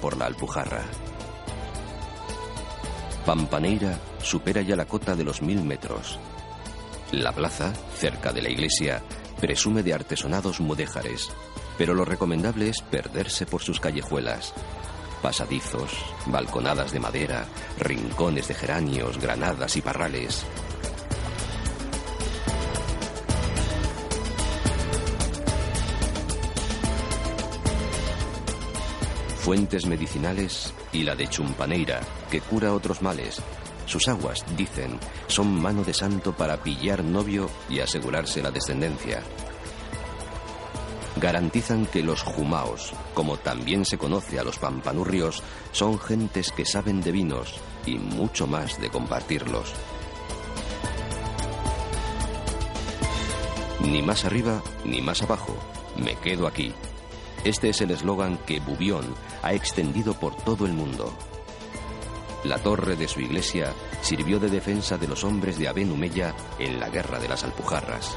Por 0.00 0.16
la 0.16 0.24
Alpujarra. 0.24 0.82
Pampaneira 3.26 3.98
supera 4.22 4.62
ya 4.62 4.74
la 4.74 4.86
cota 4.86 5.14
de 5.14 5.22
los 5.22 5.42
mil 5.42 5.62
metros. 5.62 6.18
La 7.12 7.32
plaza, 7.32 7.74
cerca 7.94 8.32
de 8.32 8.40
la 8.40 8.48
iglesia, 8.48 9.02
presume 9.38 9.82
de 9.82 9.92
artesonados 9.92 10.60
mudéjares, 10.60 11.30
pero 11.76 11.92
lo 11.92 12.06
recomendable 12.06 12.70
es 12.70 12.80
perderse 12.80 13.44
por 13.44 13.62
sus 13.62 13.78
callejuelas. 13.78 14.54
Pasadizos, 15.20 15.90
balconadas 16.24 16.92
de 16.92 17.00
madera, 17.00 17.44
rincones 17.78 18.48
de 18.48 18.54
geranios, 18.54 19.18
granadas 19.18 19.76
y 19.76 19.82
parrales. 19.82 20.46
Fuentes 29.46 29.86
medicinales 29.86 30.74
y 30.92 31.04
la 31.04 31.14
de 31.14 31.28
Chumpaneira, 31.28 32.00
que 32.32 32.40
cura 32.40 32.74
otros 32.74 33.00
males. 33.00 33.40
Sus 33.86 34.08
aguas, 34.08 34.44
dicen, 34.56 34.98
son 35.28 35.62
mano 35.62 35.84
de 35.84 35.94
santo 35.94 36.32
para 36.32 36.56
pillar 36.64 37.04
novio 37.04 37.48
y 37.70 37.78
asegurarse 37.78 38.42
la 38.42 38.50
descendencia. 38.50 39.22
Garantizan 41.20 41.86
que 41.86 42.02
los 42.02 42.24
jumaos, 42.24 42.92
como 43.14 43.36
también 43.36 43.84
se 43.84 43.98
conoce 43.98 44.40
a 44.40 44.42
los 44.42 44.58
pampanurrios, 44.58 45.44
son 45.70 45.96
gentes 46.00 46.50
que 46.50 46.64
saben 46.64 47.00
de 47.00 47.12
vinos 47.12 47.54
y 47.86 47.98
mucho 47.98 48.48
más 48.48 48.80
de 48.80 48.90
compartirlos. 48.90 49.72
Ni 53.78 54.02
más 54.02 54.24
arriba 54.24 54.60
ni 54.84 55.00
más 55.00 55.22
abajo, 55.22 55.56
me 55.96 56.16
quedo 56.16 56.48
aquí. 56.48 56.74
Este 57.44 57.68
es 57.70 57.80
el 57.80 57.90
eslogan 57.90 58.38
que 58.38 58.60
Bubión 58.60 59.14
ha 59.42 59.52
extendido 59.52 60.14
por 60.14 60.36
todo 60.36 60.66
el 60.66 60.72
mundo. 60.72 61.12
La 62.44 62.58
torre 62.58 62.96
de 62.96 63.08
su 63.08 63.20
iglesia 63.20 63.72
sirvió 64.02 64.38
de 64.38 64.48
defensa 64.48 64.96
de 64.98 65.08
los 65.08 65.24
hombres 65.24 65.58
de 65.58 65.68
Aben 65.68 65.90
Humeya 65.90 66.34
en 66.58 66.78
la 66.78 66.88
guerra 66.88 67.18
de 67.18 67.28
las 67.28 67.44
Alpujarras. 67.44 68.16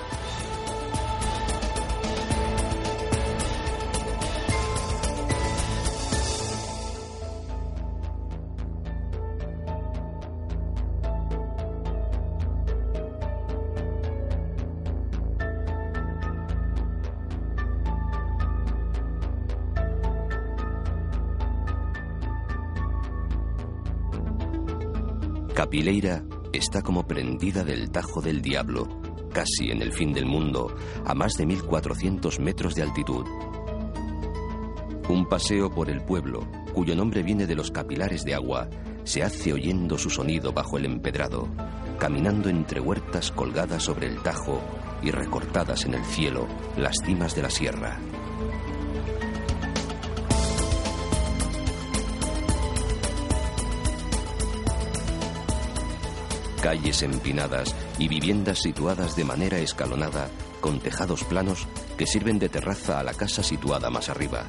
Capileira 25.80 26.26
está 26.52 26.82
como 26.82 27.08
prendida 27.08 27.64
del 27.64 27.90
Tajo 27.90 28.20
del 28.20 28.42
Diablo, 28.42 29.00
casi 29.32 29.72
en 29.72 29.82
el 29.82 29.94
fin 29.94 30.12
del 30.12 30.26
mundo, 30.26 30.76
a 31.06 31.14
más 31.14 31.36
de 31.36 31.46
1400 31.46 32.38
metros 32.42 32.76
de 32.76 32.82
altitud. 32.82 33.26
Un 35.08 35.26
paseo 35.30 35.70
por 35.70 35.90
el 35.90 36.02
pueblo, 36.02 36.46
cuyo 36.74 36.98
nombre 36.98 37.24
viene 37.24 37.48
de 37.48 37.56
los 37.56 37.72
capilares 37.72 38.26
de 38.26 38.36
agua, 38.36 38.70
se 39.06 39.24
hace 39.24 39.54
oyendo 39.54 39.98
su 39.98 40.10
sonido 40.10 40.52
bajo 40.52 40.78
el 40.78 40.84
empedrado, 40.84 41.48
caminando 41.98 42.50
entre 42.50 42.82
huertas 42.82 43.32
colgadas 43.32 43.82
sobre 43.82 44.08
el 44.08 44.22
Tajo 44.22 44.62
y 45.02 45.12
recortadas 45.12 45.86
en 45.86 45.94
el 45.94 46.04
cielo 46.04 46.46
las 46.76 46.98
cimas 47.06 47.36
de 47.36 47.42
la 47.42 47.50
sierra. 47.50 47.98
Calles 56.60 57.04
empinadas 57.04 57.76
y 57.98 58.08
viviendas 58.08 58.60
situadas 58.60 59.16
de 59.16 59.24
manera 59.24 59.60
escalonada 59.60 60.30
con 60.62 60.80
tejados 60.80 61.24
planos 61.24 61.68
que 61.98 62.06
sirven 62.06 62.40
de 62.40 62.50
terraza 62.50 63.00
a 63.00 63.04
la 63.04 63.14
casa 63.14 63.44
situada 63.44 63.90
más 63.90 64.10
arriba. 64.10 64.46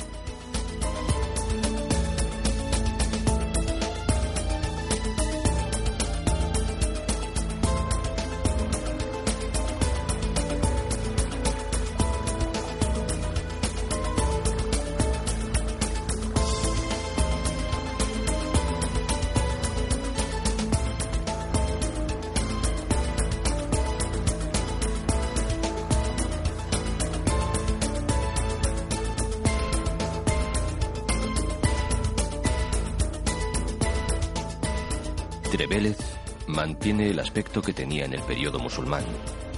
Que 37.62 37.73
tenía 37.73 38.05
en 38.05 38.14
el 38.14 38.23
periodo 38.23 38.59
musulmán, 38.59 39.05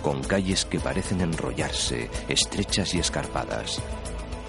con 0.03 0.23
calles 0.23 0.65
que 0.65 0.81
parecen 0.81 1.21
enrollarse, 1.21 2.11
estrechas 2.29 2.95
y 2.95 2.99
escarpadas. 2.99 3.81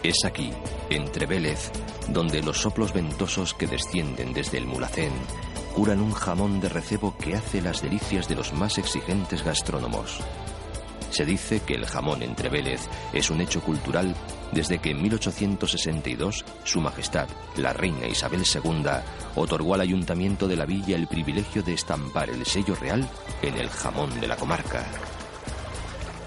Es 0.04 0.26
aquí, 0.26 0.52
entre 0.90 1.26
Vélez, 1.26 1.72
donde 2.10 2.42
los 2.42 2.58
soplos 2.58 2.94
ventosos 2.94 3.54
que 3.54 3.68
descienden 3.68 4.34
desde 4.34 4.58
el 4.58 4.66
Mulacén 4.66 5.14
curan 5.74 6.02
un 6.02 6.12
jamón 6.12 6.60
de 6.60 6.70
recebo 6.70 7.16
que 7.18 7.36
hace 7.36 7.62
las 7.62 7.82
delicias 7.82 8.28
de 8.28 8.36
los 8.36 8.54
más 8.54 8.78
exigentes 8.78 9.44
gastrónomos. 9.44 10.20
Se 11.10 11.26
dice 11.26 11.62
que 11.62 11.76
el 11.76 11.86
jamón 11.86 12.22
entre 12.24 12.50
Vélez 12.50 12.82
es 13.14 13.30
un 13.30 13.42
hecho 13.42 13.62
cultural 13.62 14.16
desde 14.54 14.80
que 14.80 14.92
en 14.92 15.02
1862 15.02 16.46
Su 16.64 16.82
Majestad, 16.82 17.28
la 17.58 17.74
Reina 17.74 18.08
Isabel 18.08 18.44
II, 18.44 18.84
otorgó 19.36 19.74
al 19.74 19.82
Ayuntamiento 19.82 20.48
de 20.48 20.56
la 20.56 20.66
Villa 20.66 20.96
el 20.96 21.08
privilegio 21.08 21.64
de 21.64 21.74
estampar 21.74 22.30
el 22.30 22.46
sello 22.46 22.76
real 22.76 23.08
en 23.42 23.56
el 23.56 23.70
jamón 23.70 24.20
de 24.20 24.28
la 24.28 24.36
comarca. 24.36 24.86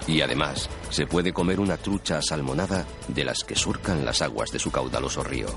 Y 0.07 0.21
además, 0.21 0.69
se 0.91 1.07
puede 1.07 1.33
comer 1.33 1.59
una 1.59 1.77
trucha 1.77 2.23
salmonada 2.23 2.87
de 3.09 3.25
las 3.25 3.43
que 3.43 3.57
surcan 3.57 4.05
las 4.05 4.23
aguas 4.23 4.53
de 4.53 4.59
su 4.59 4.71
caudaloso 4.71 5.25
río. 5.25 5.49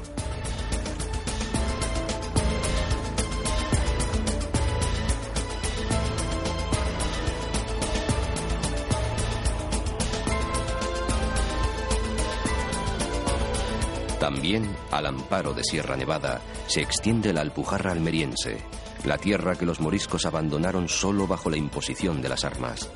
También, 14.49 14.75
al 14.89 15.05
amparo 15.05 15.53
de 15.53 15.63
Sierra 15.63 15.95
Nevada, 15.95 16.41
se 16.65 16.81
extiende 16.81 17.31
la 17.33 17.41
Alpujarra 17.41 17.91
almeriense, 17.91 18.57
la 19.03 19.19
tierra 19.19 19.55
que 19.55 19.65
los 19.67 19.79
moriscos 19.79 20.25
abandonaron 20.25 20.89
solo 20.89 21.27
bajo 21.27 21.51
la 21.51 21.57
imposición 21.57 22.19
de 22.19 22.29
las 22.29 22.43
armas 22.43 22.89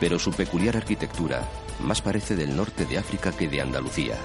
pero 0.00 0.18
su 0.18 0.32
peculiar 0.32 0.76
arquitectura 0.76 1.48
más 1.80 2.02
parece 2.02 2.34
del 2.34 2.56
norte 2.56 2.84
de 2.84 2.98
África 2.98 3.30
que 3.32 3.48
de 3.48 3.60
Andalucía. 3.60 4.18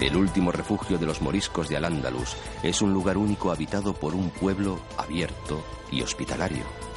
El 0.00 0.16
último 0.16 0.50
refugio 0.50 0.96
de 0.96 1.06
los 1.06 1.20
moriscos 1.20 1.68
de 1.68 1.76
Al-Ándalus 1.76 2.36
es 2.62 2.80
un 2.80 2.92
lugar 2.92 3.18
único 3.18 3.52
habitado 3.52 3.92
por 3.92 4.14
un 4.14 4.30
pueblo 4.30 4.80
abierto 4.96 5.62
y 5.92 6.00
hospitalario. 6.00 6.89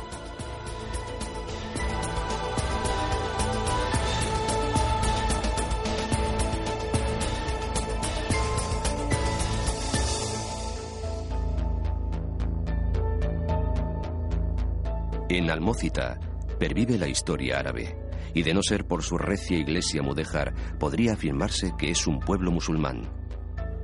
En 15.33 15.49
Almócita 15.49 16.19
pervive 16.59 16.95
la 16.95 17.07
historia 17.07 17.57
árabe, 17.57 17.97
y 18.35 18.43
de 18.43 18.53
no 18.53 18.61
ser 18.61 18.85
por 18.85 19.01
su 19.01 19.17
recia 19.17 19.57
iglesia 19.57 20.03
mudéjar, 20.03 20.53
podría 20.77 21.13
afirmarse 21.13 21.73
que 21.75 21.89
es 21.89 22.05
un 22.05 22.19
pueblo 22.19 22.51
musulmán. 22.51 23.09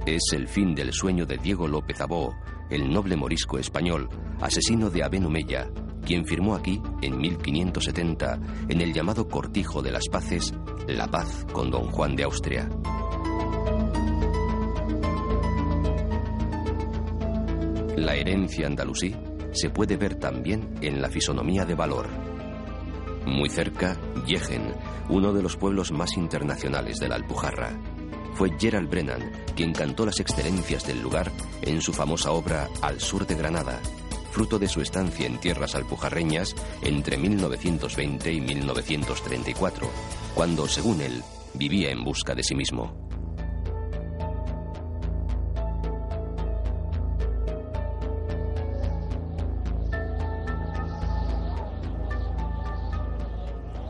Es 0.05 0.31
el 0.33 0.47
fin 0.47 0.75
del 0.75 0.93
sueño 0.93 1.25
de 1.25 1.39
Diego 1.39 1.67
López 1.67 1.99
Abó, 2.01 2.35
el 2.69 2.93
noble 2.93 3.15
morisco 3.15 3.57
español, 3.57 4.09
asesino 4.39 4.91
de 4.91 5.03
Aben 5.03 5.25
Humeya, 5.25 5.71
quien 6.05 6.23
firmó 6.23 6.53
aquí, 6.53 6.79
en 7.01 7.17
1570, 7.17 8.39
en 8.69 8.81
el 8.81 8.93
llamado 8.93 9.27
Cortijo 9.27 9.81
de 9.81 9.89
las 9.89 10.07
Paces, 10.07 10.53
la 10.87 11.07
paz 11.07 11.47
con 11.51 11.71
don 11.71 11.89
Juan 11.89 12.15
de 12.15 12.25
Austria. 12.25 12.69
La 17.97 18.13
herencia 18.15 18.67
andalusí 18.67 19.15
se 19.59 19.69
puede 19.69 19.97
ver 19.97 20.15
también 20.15 20.75
en 20.81 21.01
la 21.01 21.09
fisonomía 21.09 21.65
de 21.65 21.75
Valor. 21.75 22.07
Muy 23.25 23.49
cerca, 23.49 23.97
Yegen, 24.25 24.73
uno 25.09 25.33
de 25.33 25.43
los 25.43 25.57
pueblos 25.57 25.91
más 25.91 26.15
internacionales 26.15 26.97
de 26.99 27.09
la 27.09 27.15
Alpujarra. 27.15 27.77
Fue 28.35 28.51
Gerald 28.57 28.89
Brennan 28.89 29.31
quien 29.55 29.73
cantó 29.73 30.05
las 30.05 30.19
excelencias 30.21 30.87
del 30.87 31.01
lugar 31.01 31.29
en 31.61 31.81
su 31.81 31.91
famosa 31.91 32.31
obra 32.31 32.69
Al 32.81 33.01
sur 33.01 33.27
de 33.27 33.35
Granada, 33.35 33.81
fruto 34.31 34.57
de 34.57 34.69
su 34.69 34.81
estancia 34.81 35.27
en 35.27 35.39
tierras 35.39 35.75
alpujarreñas 35.75 36.55
entre 36.81 37.17
1920 37.17 38.31
y 38.31 38.39
1934, 38.39 39.89
cuando, 40.35 40.67
según 40.67 41.01
él, 41.01 41.21
vivía 41.53 41.91
en 41.91 42.05
busca 42.05 42.33
de 42.33 42.43
sí 42.43 42.55
mismo. 42.55 43.08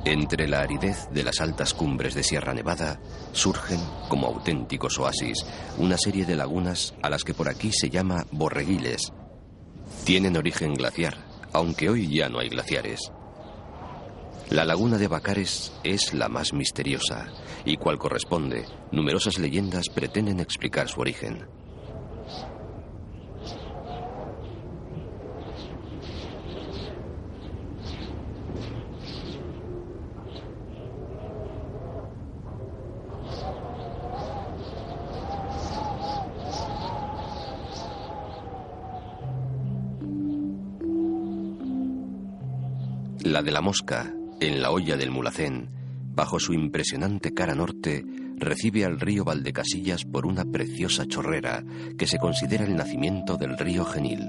Entre 0.10 0.48
la 0.48 0.62
aridez 0.62 1.08
de 1.12 1.22
las 1.22 1.40
altas 1.40 1.76
cumbres 1.76 2.16
de 2.16 2.24
Sierra 2.24 2.56
Nevada 2.56 3.00
surgen, 3.32 3.80
como 4.08 4.26
auténticos 4.26 4.98
oasis, 4.98 5.46
una 5.78 6.00
serie 6.00 6.26
de 6.26 6.36
lagunas 6.36 6.96
a 7.04 7.12
las 7.12 7.24
que 7.24 7.36
por 7.36 7.48
aquí 7.48 7.72
se 7.72 7.92
llama 7.92 8.26
borreguiles. 8.32 9.14
Tienen 10.06 10.36
origen 10.36 10.74
glaciar, 10.74 11.16
aunque 11.54 11.92
hoy 11.92 12.12
ya 12.12 12.28
no 12.28 12.40
hay 12.40 12.50
glaciares. 12.50 13.12
La 14.50 14.66
laguna 14.66 14.98
de 14.98 15.08
Bacares 15.08 15.72
es 15.84 16.16
la 16.16 16.28
más 16.28 16.54
misteriosa 16.54 17.28
y 17.64 17.78
cual 17.78 18.00
corresponde, 18.00 18.66
numerosas 18.92 19.38
leyendas 19.38 19.90
pretenden 19.94 20.40
explicar 20.40 20.90
su 20.90 21.02
origen. 21.02 21.46
La 43.40 43.44
de 43.44 43.52
la 43.52 43.62
mosca, 43.62 44.14
en 44.42 44.62
la 44.62 44.70
olla 44.70 44.98
del 44.98 45.12
Mulacén, 45.12 45.70
bajo 46.14 46.42
su 46.42 46.52
impresionante 46.52 47.34
cara 47.34 47.56
norte, 47.56 48.04
recibe 48.36 48.84
al 48.84 49.00
río 49.00 49.24
Valdecasillas 49.24 50.04
por 50.04 50.26
una 50.26 50.44
preciosa 50.44 51.06
chorrera 51.06 51.64
que 51.98 52.06
se 52.06 52.18
considera 52.18 52.66
el 52.66 52.76
nacimiento 52.76 53.38
del 53.38 53.58
río 53.58 53.86
Genil. 53.86 54.28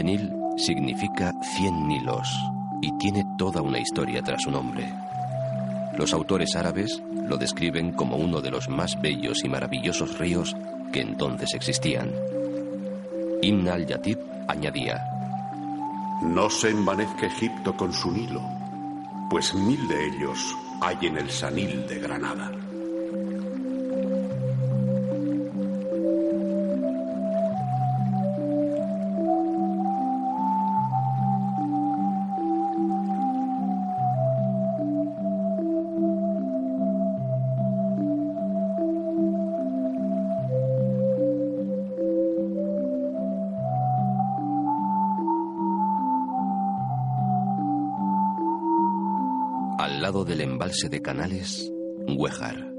Genil 0.00 0.32
significa 0.56 1.34
cien 1.42 1.86
nilos 1.86 2.26
y 2.80 2.90
tiene 2.96 3.22
toda 3.36 3.60
una 3.60 3.78
historia 3.78 4.22
tras 4.22 4.44
su 4.44 4.50
nombre. 4.50 4.90
Los 5.98 6.14
autores 6.14 6.56
árabes 6.56 7.02
lo 7.28 7.36
describen 7.36 7.92
como 7.92 8.16
uno 8.16 8.40
de 8.40 8.50
los 8.50 8.70
más 8.70 8.98
bellos 9.02 9.44
y 9.44 9.50
maravillosos 9.50 10.18
ríos 10.18 10.56
que 10.90 11.02
entonces 11.02 11.52
existían. 11.52 12.14
Ibn 13.42 13.68
al-Yatib 13.68 14.18
añadía: 14.48 15.04
No 16.22 16.48
se 16.48 16.70
envanezca 16.70 17.26
Egipto 17.26 17.76
con 17.76 17.92
su 17.92 18.10
Nilo, 18.10 18.40
pues 19.28 19.54
mil 19.54 19.86
de 19.86 20.06
ellos 20.06 20.56
hay 20.80 20.96
en 21.08 21.18
el 21.18 21.28
Sanil 21.28 21.86
de 21.86 21.98
Granada. 21.98 22.59
De 50.70 51.02
Canales, 51.02 51.72
Huejar. 52.16 52.72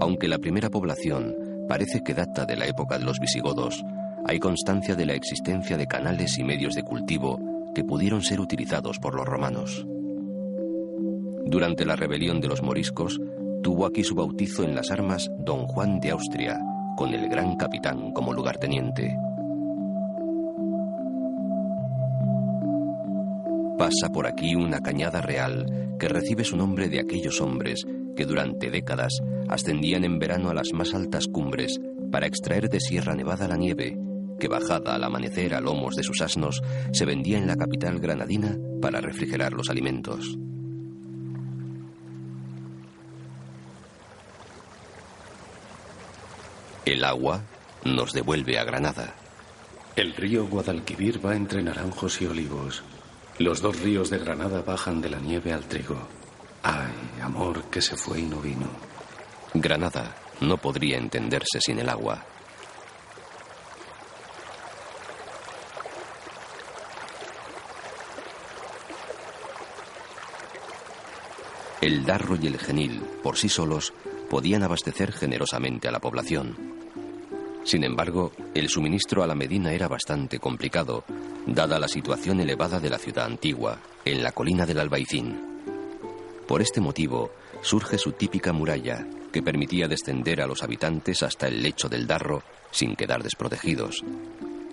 Aunque 0.00 0.26
la 0.26 0.38
primera 0.38 0.70
población 0.70 1.36
parece 1.68 2.00
que 2.04 2.14
data 2.14 2.44
de 2.46 2.56
la 2.56 2.66
época 2.66 2.98
de 2.98 3.04
los 3.04 3.20
visigodos, 3.20 3.84
hay 4.26 4.40
constancia 4.40 4.96
de 4.96 5.06
la 5.06 5.14
existencia 5.14 5.76
de 5.76 5.86
canales 5.86 6.36
y 6.36 6.42
medios 6.42 6.74
de 6.74 6.82
cultivo 6.82 7.38
que 7.76 7.84
pudieron 7.84 8.22
ser 8.22 8.40
utilizados 8.40 8.98
por 8.98 9.14
los 9.14 9.24
romanos. 9.24 9.86
Durante 11.46 11.84
la 11.84 11.94
rebelión 11.94 12.40
de 12.40 12.48
los 12.48 12.60
moriscos, 12.60 13.20
tuvo 13.62 13.86
aquí 13.86 14.02
su 14.02 14.16
bautizo 14.16 14.64
en 14.64 14.74
las 14.74 14.90
armas 14.90 15.30
don 15.38 15.68
Juan 15.68 16.00
de 16.00 16.10
Austria, 16.10 16.58
con 16.96 17.14
el 17.14 17.28
gran 17.28 17.54
capitán 17.54 18.10
como 18.12 18.32
lugarteniente. 18.32 19.16
Pasa 23.78 24.08
por 24.12 24.26
aquí 24.26 24.56
una 24.56 24.80
cañada 24.80 25.20
real 25.20 25.79
que 26.00 26.08
recibe 26.08 26.44
su 26.44 26.56
nombre 26.56 26.88
de 26.88 26.98
aquellos 26.98 27.40
hombres 27.40 27.86
que 28.16 28.24
durante 28.24 28.70
décadas 28.70 29.20
ascendían 29.48 30.02
en 30.02 30.18
verano 30.18 30.48
a 30.48 30.54
las 30.54 30.72
más 30.72 30.94
altas 30.94 31.28
cumbres 31.28 31.78
para 32.10 32.26
extraer 32.26 32.70
de 32.70 32.80
Sierra 32.80 33.14
Nevada 33.14 33.46
la 33.46 33.56
nieve, 33.56 33.98
que 34.40 34.48
bajada 34.48 34.94
al 34.94 35.04
amanecer 35.04 35.54
a 35.54 35.60
lomos 35.60 35.94
de 35.94 36.02
sus 36.02 36.22
asnos 36.22 36.62
se 36.92 37.04
vendía 37.04 37.38
en 37.38 37.46
la 37.46 37.56
capital 37.56 38.00
granadina 38.00 38.56
para 38.80 39.00
refrigerar 39.02 39.52
los 39.52 39.68
alimentos. 39.68 40.38
El 46.86 47.04
agua 47.04 47.42
nos 47.84 48.14
devuelve 48.14 48.58
a 48.58 48.64
Granada. 48.64 49.14
El 49.96 50.14
río 50.14 50.46
Guadalquivir 50.46 51.24
va 51.24 51.36
entre 51.36 51.62
naranjos 51.62 52.22
y 52.22 52.26
olivos. 52.26 52.82
Los 53.40 53.62
dos 53.62 53.80
ríos 53.80 54.10
de 54.10 54.18
Granada 54.18 54.60
bajan 54.60 55.00
de 55.00 55.08
la 55.08 55.18
nieve 55.18 55.54
al 55.54 55.64
trigo. 55.64 55.96
Ay, 56.62 56.92
amor 57.22 57.70
que 57.70 57.80
se 57.80 57.96
fue 57.96 58.20
y 58.20 58.24
no 58.24 58.38
vino. 58.38 58.68
Granada 59.54 60.14
no 60.42 60.58
podría 60.58 60.98
entenderse 60.98 61.58
sin 61.58 61.78
el 61.78 61.88
agua. 61.88 62.22
El 71.80 72.04
darro 72.04 72.36
y 72.36 72.46
el 72.46 72.58
genil, 72.58 73.00
por 73.22 73.38
sí 73.38 73.48
solos, 73.48 73.94
podían 74.28 74.64
abastecer 74.64 75.12
generosamente 75.12 75.88
a 75.88 75.92
la 75.92 76.00
población. 76.00 76.58
Sin 77.64 77.84
embargo, 77.84 78.32
el 78.54 78.68
suministro 78.68 79.22
a 79.22 79.26
la 79.26 79.34
Medina 79.34 79.72
era 79.72 79.86
bastante 79.86 80.38
complicado, 80.38 81.04
dada 81.46 81.78
la 81.78 81.88
situación 81.88 82.40
elevada 82.40 82.80
de 82.80 82.90
la 82.90 82.98
ciudad 82.98 83.26
antigua, 83.26 83.78
en 84.04 84.22
la 84.22 84.32
colina 84.32 84.66
del 84.66 84.80
Albaicín. 84.80 85.40
Por 86.46 86.62
este 86.62 86.80
motivo, 86.80 87.30
surge 87.60 87.98
su 87.98 88.12
típica 88.12 88.52
muralla, 88.52 89.06
que 89.32 89.42
permitía 89.42 89.86
descender 89.86 90.40
a 90.40 90.46
los 90.46 90.62
habitantes 90.62 91.22
hasta 91.22 91.48
el 91.48 91.62
lecho 91.62 91.88
del 91.88 92.06
Darro 92.06 92.42
sin 92.70 92.96
quedar 92.96 93.22
desprotegidos. 93.22 94.02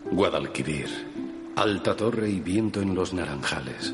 Guadalquivir, 0.10 0.88
alta 1.56 1.96
torre 1.96 2.30
y 2.30 2.40
viento 2.40 2.82
en 2.82 2.96
los 2.96 3.14
naranjales, 3.14 3.94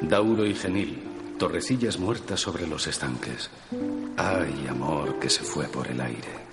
Dauro 0.00 0.46
y 0.46 0.54
Genil, 0.54 1.02
torrecillas 1.38 1.98
muertas 1.98 2.40
sobre 2.40 2.66
los 2.66 2.86
estanques. 2.86 3.50
Ay, 4.16 4.66
amor 4.68 5.18
que 5.18 5.28
se 5.28 5.42
fue 5.42 5.66
por 5.66 5.88
el 5.88 6.00
aire. 6.00 6.47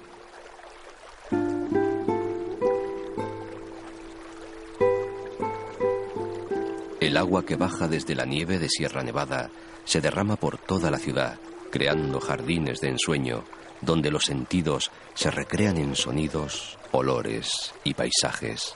El 7.06 7.18
agua 7.18 7.46
que 7.46 7.56
baja 7.56 7.88
desde 7.88 8.15
la 8.15 8.26
nieve 8.26 8.58
de 8.58 8.68
Sierra 8.68 9.04
Nevada 9.04 9.52
se 9.84 10.02
derrama 10.02 10.38
por 10.38 10.58
toda 10.58 10.89
la 10.89 10.98
ciudad, 10.98 11.38
creando 11.70 12.20
jardines 12.20 12.82
de 12.82 12.89
ensueño, 12.89 13.44
donde 13.82 14.10
los 14.10 14.26
sentidos 14.26 14.89
se 15.13 15.30
recrean 15.30 15.78
en 15.78 15.96
sonidos, 15.96 16.80
olores 16.91 17.76
y 17.84 17.94
paisajes. 17.94 18.76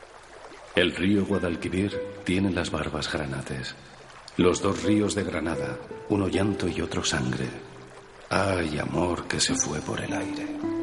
El 0.76 0.96
río 0.96 1.26
Guadalquivir 1.26 2.00
tiene 2.24 2.52
las 2.52 2.70
barbas 2.70 3.12
granates. 3.12 3.74
Los 4.38 4.62
dos 4.62 4.84
ríos 4.84 5.16
de 5.16 5.24
Granada, 5.24 5.80
uno 6.10 6.28
llanto 6.28 6.68
y 6.68 6.82
otro 6.82 7.04
sangre. 7.04 7.50
Ay, 8.30 8.78
amor 8.78 9.28
que 9.28 9.40
se 9.40 9.56
fue 9.56 9.80
por 9.80 10.02
el 10.02 10.14
aire. 10.14 10.79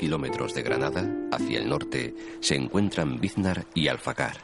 Kilómetros 0.00 0.54
de 0.54 0.62
Granada, 0.62 1.06
hacia 1.30 1.58
el 1.58 1.68
norte, 1.68 2.14
se 2.40 2.56
encuentran 2.56 3.20
Biznar 3.20 3.66
y 3.74 3.88
Alfacar. 3.88 4.38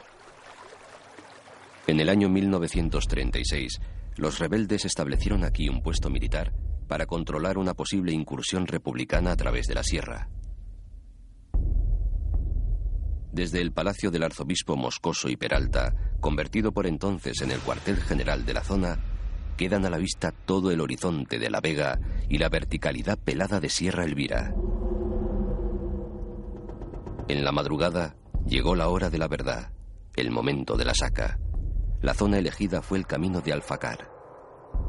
En 1.87 1.99
el 1.99 2.09
año 2.09 2.29
1936, 2.29 3.81
los 4.17 4.37
rebeldes 4.37 4.85
establecieron 4.85 5.43
aquí 5.43 5.67
un 5.67 5.81
puesto 5.81 6.11
militar 6.11 6.53
para 6.87 7.07
controlar 7.07 7.57
una 7.57 7.73
posible 7.73 8.11
incursión 8.11 8.67
republicana 8.67 9.31
a 9.31 9.35
través 9.35 9.65
de 9.65 9.73
la 9.73 9.83
sierra. 9.83 10.29
Desde 13.31 13.59
el 13.59 13.71
palacio 13.71 14.11
del 14.11 14.23
arzobispo 14.23 14.77
Moscoso 14.77 15.27
y 15.27 15.37
Peralta, 15.37 15.91
convertido 16.19 16.71
por 16.71 16.85
entonces 16.85 17.41
en 17.41 17.49
el 17.49 17.59
cuartel 17.61 17.97
general 17.97 18.45
de 18.45 18.53
la 18.53 18.63
zona, 18.63 18.99
quedan 19.57 19.85
a 19.85 19.89
la 19.89 19.97
vista 19.97 20.31
todo 20.31 20.69
el 20.69 20.81
horizonte 20.81 21.39
de 21.39 21.49
la 21.49 21.61
Vega 21.61 21.99
y 22.29 22.37
la 22.37 22.49
verticalidad 22.49 23.17
pelada 23.17 23.59
de 23.59 23.69
Sierra 23.69 24.03
Elvira. 24.03 24.53
En 27.29 27.43
la 27.43 27.51
madrugada 27.51 28.15
llegó 28.45 28.73
la 28.73 28.87
hora 28.87 29.09
de 29.09 29.17
la 29.17 29.27
verdad, 29.27 29.73
el 30.15 30.31
momento 30.31 30.77
de 30.77 30.85
la 30.85 30.93
saca. 30.93 31.37
La 32.01 32.13
zona 32.13 32.37
elegida 32.37 32.81
fue 32.81 32.97
el 32.97 33.05
camino 33.05 33.41
de 33.41 33.51
Alfacar. 33.51 34.09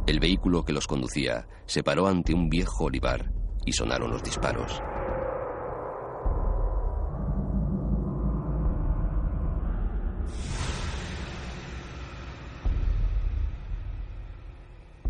El 0.07 0.21
vehículo 0.21 0.65
que 0.65 0.73
los 0.73 0.87
conducía 0.87 1.49
se 1.67 1.83
paró 1.83 2.07
ante 2.07 2.35
un 2.35 2.49
viejo 2.49 2.85
olivar 2.85 3.33
y 3.67 3.73
sonaron 3.73 4.13
los 4.13 4.23
disparos. 4.23 4.81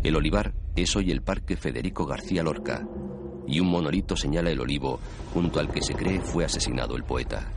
El 0.01 0.15
olivar 0.15 0.55
es 0.75 0.95
hoy 0.95 1.11
el 1.11 1.21
Parque 1.21 1.57
Federico 1.57 2.07
García 2.07 2.41
Lorca, 2.41 2.87
y 3.49 3.59
un 3.59 3.67
monolito 3.67 4.15
señala 4.15 4.51
el 4.51 4.61
olivo 4.61 4.99
junto 5.33 5.59
al 5.59 5.71
que 5.71 5.81
se 5.81 5.95
cree 5.95 6.21
fue 6.21 6.45
asesinado 6.45 6.95
el 6.95 7.03
poeta. 7.03 7.51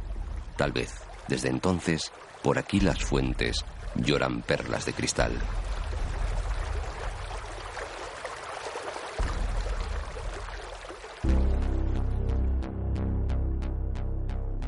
Tal 0.57 0.73
vez, 0.73 1.03
desde 1.29 1.51
entonces, 1.51 2.11
por 2.43 2.59
aquí 2.59 2.81
las 2.81 3.05
fuentes 3.05 3.65
lloran 3.95 4.41
perlas 4.41 4.87
de 4.87 4.95
cristal. 4.95 5.33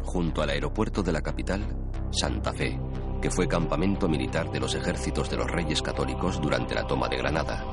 Junto 0.02 0.42
al 0.42 0.50
aeropuerto 0.50 1.02
de 1.02 1.10
la 1.10 1.22
capital, 1.22 1.66
Santa 2.10 2.52
Fe, 2.52 2.78
que 3.20 3.30
fue 3.30 3.48
campamento 3.48 4.08
militar 4.08 4.50
de 4.52 4.60
los 4.60 4.74
ejércitos 4.74 5.30
de 5.30 5.38
los 5.38 5.50
reyes 5.50 5.80
católicos 5.80 6.40
durante 6.40 6.74
la 6.74 6.86
toma 6.86 7.08
de 7.08 7.16
Granada. 7.16 7.64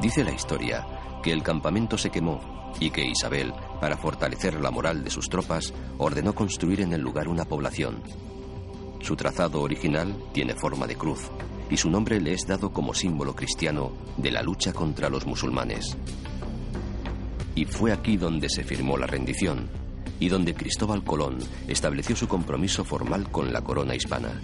Dice 0.00 0.24
la 0.24 0.32
historia 0.32 1.20
que 1.22 1.32
el 1.32 1.42
campamento 1.42 1.96
se 1.96 2.10
quemó 2.10 2.51
y 2.80 2.90
que 2.90 3.04
Isabel, 3.04 3.52
para 3.80 3.96
fortalecer 3.96 4.60
la 4.60 4.70
moral 4.70 5.04
de 5.04 5.10
sus 5.10 5.28
tropas, 5.28 5.72
ordenó 5.98 6.34
construir 6.34 6.80
en 6.80 6.92
el 6.92 7.00
lugar 7.00 7.28
una 7.28 7.44
población. 7.44 8.02
Su 9.00 9.16
trazado 9.16 9.62
original 9.62 10.14
tiene 10.32 10.54
forma 10.54 10.86
de 10.86 10.96
cruz 10.96 11.30
y 11.70 11.76
su 11.76 11.90
nombre 11.90 12.20
le 12.20 12.34
es 12.34 12.46
dado 12.46 12.72
como 12.72 12.94
símbolo 12.94 13.34
cristiano 13.34 13.92
de 14.16 14.30
la 14.30 14.42
lucha 14.42 14.72
contra 14.72 15.08
los 15.08 15.26
musulmanes. 15.26 15.96
Y 17.54 17.64
fue 17.64 17.92
aquí 17.92 18.16
donde 18.16 18.48
se 18.48 18.64
firmó 18.64 18.96
la 18.96 19.06
rendición 19.06 19.68
y 20.20 20.28
donde 20.28 20.54
Cristóbal 20.54 21.02
Colón 21.02 21.38
estableció 21.66 22.14
su 22.14 22.28
compromiso 22.28 22.84
formal 22.84 23.30
con 23.30 23.52
la 23.52 23.62
corona 23.62 23.94
hispana. 23.94 24.40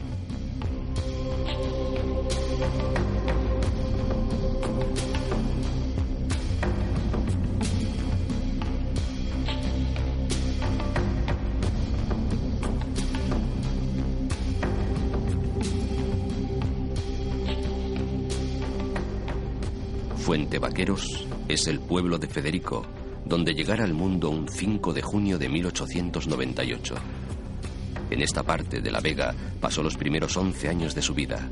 Fuente 20.49 20.67
Vaqueros, 20.67 21.27
Es 21.47 21.67
el 21.67 21.79
pueblo 21.79 22.17
de 22.17 22.27
Federico, 22.27 22.83
donde 23.27 23.53
llegara 23.53 23.85
al 23.85 23.93
mundo 23.93 24.31
un 24.31 24.49
5 24.49 24.95
de 24.95 25.03
junio 25.03 25.37
de 25.37 25.47
1898. 25.47 26.95
En 28.09 28.23
esta 28.23 28.43
parte 28.43 28.81
de 28.81 28.91
La 28.91 29.01
Vega 29.01 29.35
pasó 29.61 29.83
los 29.83 29.99
primeros 29.99 30.35
11 30.39 30.71
años 30.71 30.95
de 30.95 31.03
su 31.03 31.13
vida. 31.13 31.51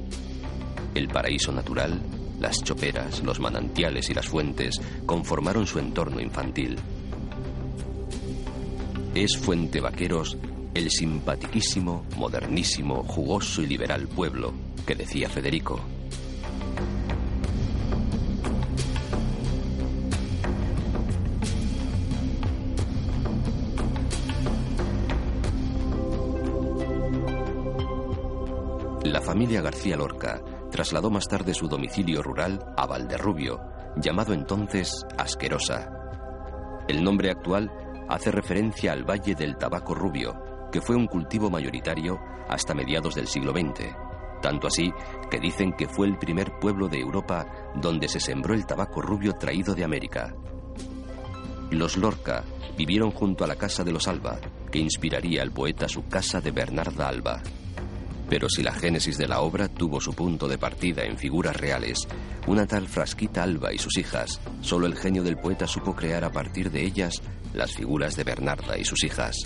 El 0.94 1.08
paraíso 1.08 1.52
natural, 1.52 2.00
las 2.40 2.64
choperas, 2.64 3.22
los 3.22 3.38
manantiales 3.38 4.08
y 4.08 4.14
las 4.14 4.28
fuentes 4.28 4.80
conformaron 5.04 5.66
su 5.66 5.78
entorno 5.78 6.18
infantil. 6.18 6.78
Es 9.14 9.36
Fuente 9.36 9.82
Vaqueros 9.82 10.38
el 10.72 10.90
simpatiquísimo, 10.90 12.06
modernísimo, 12.16 13.02
jugoso 13.02 13.60
y 13.60 13.66
liberal 13.66 14.08
pueblo 14.08 14.54
que 14.86 14.94
decía 14.94 15.28
Federico. 15.28 15.95
La 29.16 29.22
familia 29.22 29.62
García 29.62 29.96
Lorca 29.96 30.42
trasladó 30.70 31.08
más 31.08 31.26
tarde 31.26 31.54
su 31.54 31.68
domicilio 31.68 32.22
rural 32.22 32.62
a 32.76 32.84
Valderrubio, 32.84 33.62
llamado 33.96 34.34
entonces 34.34 35.06
Asquerosa. 35.16 35.88
El 36.86 37.02
nombre 37.02 37.30
actual 37.30 37.72
hace 38.10 38.30
referencia 38.30 38.92
al 38.92 39.08
Valle 39.08 39.34
del 39.34 39.56
Tabaco 39.56 39.94
Rubio, 39.94 40.68
que 40.70 40.82
fue 40.82 40.96
un 40.96 41.06
cultivo 41.06 41.48
mayoritario 41.48 42.18
hasta 42.46 42.74
mediados 42.74 43.14
del 43.14 43.26
siglo 43.26 43.52
XX. 43.52 43.86
Tanto 44.42 44.66
así 44.66 44.92
que 45.30 45.40
dicen 45.40 45.72
que 45.72 45.88
fue 45.88 46.08
el 46.08 46.18
primer 46.18 46.52
pueblo 46.60 46.86
de 46.86 46.98
Europa 46.98 47.46
donde 47.74 48.08
se 48.08 48.20
sembró 48.20 48.52
el 48.52 48.66
tabaco 48.66 49.00
rubio 49.00 49.32
traído 49.32 49.74
de 49.74 49.84
América. 49.84 50.34
Los 51.70 51.96
Lorca 51.96 52.44
vivieron 52.76 53.12
junto 53.12 53.44
a 53.44 53.46
la 53.46 53.56
casa 53.56 53.82
de 53.82 53.92
los 53.92 54.08
Alba, 54.08 54.36
que 54.70 54.78
inspiraría 54.78 55.40
al 55.40 55.52
poeta 55.52 55.88
su 55.88 56.06
casa 56.06 56.42
de 56.42 56.50
Bernarda 56.50 57.08
Alba. 57.08 57.40
Pero 58.28 58.48
si 58.48 58.62
la 58.62 58.72
génesis 58.72 59.18
de 59.18 59.28
la 59.28 59.40
obra 59.40 59.68
tuvo 59.68 60.00
su 60.00 60.12
punto 60.12 60.48
de 60.48 60.58
partida 60.58 61.04
en 61.04 61.16
figuras 61.16 61.56
reales, 61.56 61.98
una 62.46 62.66
tal 62.66 62.88
Frasquita 62.88 63.42
Alba 63.42 63.72
y 63.72 63.78
sus 63.78 63.96
hijas, 63.98 64.40
solo 64.60 64.86
el 64.86 64.96
genio 64.96 65.22
del 65.22 65.36
poeta 65.36 65.66
supo 65.66 65.94
crear 65.94 66.24
a 66.24 66.32
partir 66.32 66.70
de 66.70 66.84
ellas 66.84 67.22
las 67.54 67.72
figuras 67.72 68.16
de 68.16 68.24
Bernarda 68.24 68.76
y 68.78 68.84
sus 68.84 69.04
hijas. 69.04 69.36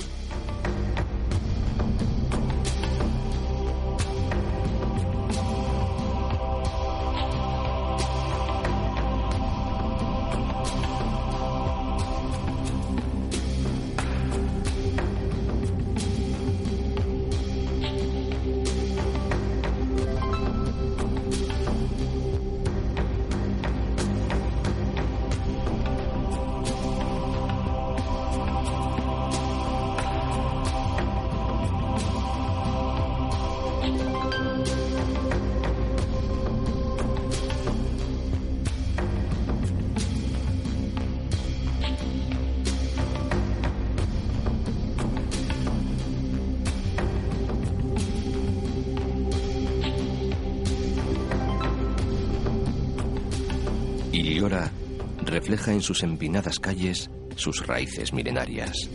Refleja 55.51 55.73
en 55.73 55.83
sus 55.83 56.05
empinadas 56.05 56.61
calles 56.61 57.11
sus 57.35 57.67
raíces 57.67 58.13
milenarias. 58.13 58.89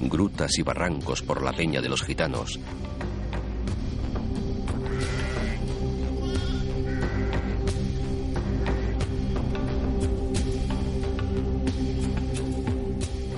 Grutas 0.00 0.58
y 0.58 0.62
barrancos 0.62 1.22
por 1.22 1.40
la 1.40 1.52
peña 1.52 1.80
de 1.80 1.88
los 1.88 2.02
gitanos. 2.02 2.58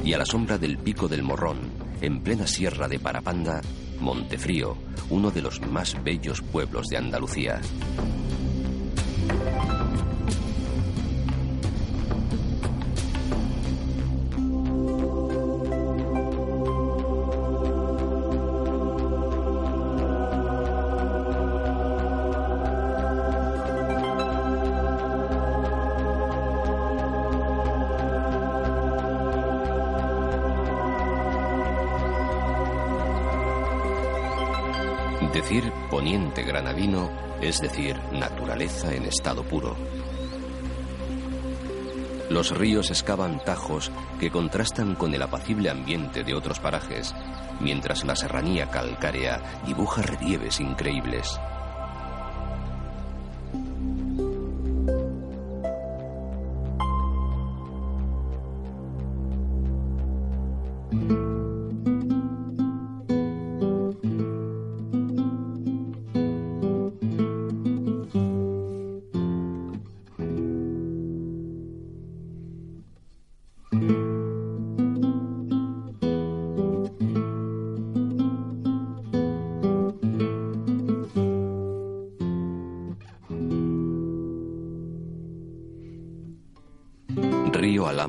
Y 0.02 0.14
a 0.14 0.18
la 0.18 0.24
sombra 0.24 0.56
del 0.56 0.78
pico 0.78 1.08
del 1.08 1.22
Morrón, 1.22 1.58
en 2.00 2.22
plena 2.22 2.46
sierra 2.46 2.88
de 2.88 2.98
Parapanda, 2.98 3.60
Montefrío, 4.00 4.78
uno 5.10 5.30
de 5.30 5.42
los 5.42 5.60
más 5.60 6.02
bellos 6.02 6.40
pueblos 6.40 6.86
de 6.88 6.96
Andalucía. 6.96 7.60
Es 37.48 37.60
decir 37.60 37.98
naturaleza 38.12 38.94
en 38.94 39.04
estado 39.04 39.42
puro. 39.42 39.74
Los 42.28 42.50
ríos 42.50 42.90
excavan 42.90 43.42
tajos 43.42 43.90
que 44.20 44.30
contrastan 44.30 44.94
con 44.94 45.14
el 45.14 45.22
apacible 45.22 45.70
ambiente 45.70 46.24
de 46.24 46.34
otros 46.34 46.60
parajes, 46.60 47.14
mientras 47.58 48.04
la 48.04 48.16
serranía 48.16 48.70
calcárea 48.70 49.40
dibuja 49.64 50.02
relieves 50.02 50.60
increíbles. 50.60 51.40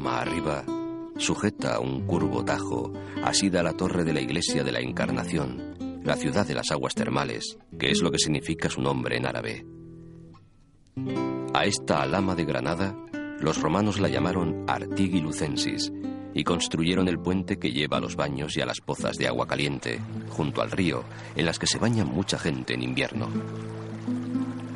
Arriba, 0.05 0.63
sujeta 1.17 1.75
a 1.75 1.79
un 1.79 2.05
curvo 2.05 2.43
tajo, 2.43 2.93
asida 3.23 3.59
a 3.59 3.63
la 3.63 3.73
torre 3.73 4.03
de 4.03 4.13
la 4.13 4.21
iglesia 4.21 4.63
de 4.63 4.71
la 4.71 4.79
Encarnación, 4.79 6.01
la 6.03 6.15
ciudad 6.15 6.47
de 6.47 6.55
las 6.55 6.71
aguas 6.71 6.95
termales, 6.95 7.57
que 7.77 7.91
es 7.91 8.01
lo 8.01 8.11
que 8.11 8.17
significa 8.17 8.69
su 8.69 8.81
nombre 8.81 9.17
en 9.17 9.25
árabe. 9.25 9.65
A 11.53 11.65
esta 11.65 12.01
Alama 12.01 12.35
de 12.35 12.45
Granada, 12.45 12.95
los 13.39 13.61
romanos 13.61 13.99
la 13.99 14.09
llamaron 14.09 14.65
Artigui 14.67 15.21
Lucensis 15.21 15.91
y 16.33 16.43
construyeron 16.43 17.07
el 17.07 17.19
puente 17.19 17.57
que 17.57 17.71
lleva 17.71 17.97
a 17.97 18.01
los 18.01 18.15
baños 18.15 18.55
y 18.57 18.61
a 18.61 18.65
las 18.65 18.79
pozas 18.81 19.17
de 19.17 19.27
agua 19.27 19.47
caliente, 19.47 19.99
junto 20.29 20.61
al 20.61 20.71
río, 20.71 21.03
en 21.35 21.45
las 21.45 21.59
que 21.59 21.67
se 21.67 21.79
baña 21.79 22.05
mucha 22.05 22.37
gente 22.37 22.73
en 22.73 22.83
invierno. 22.83 23.29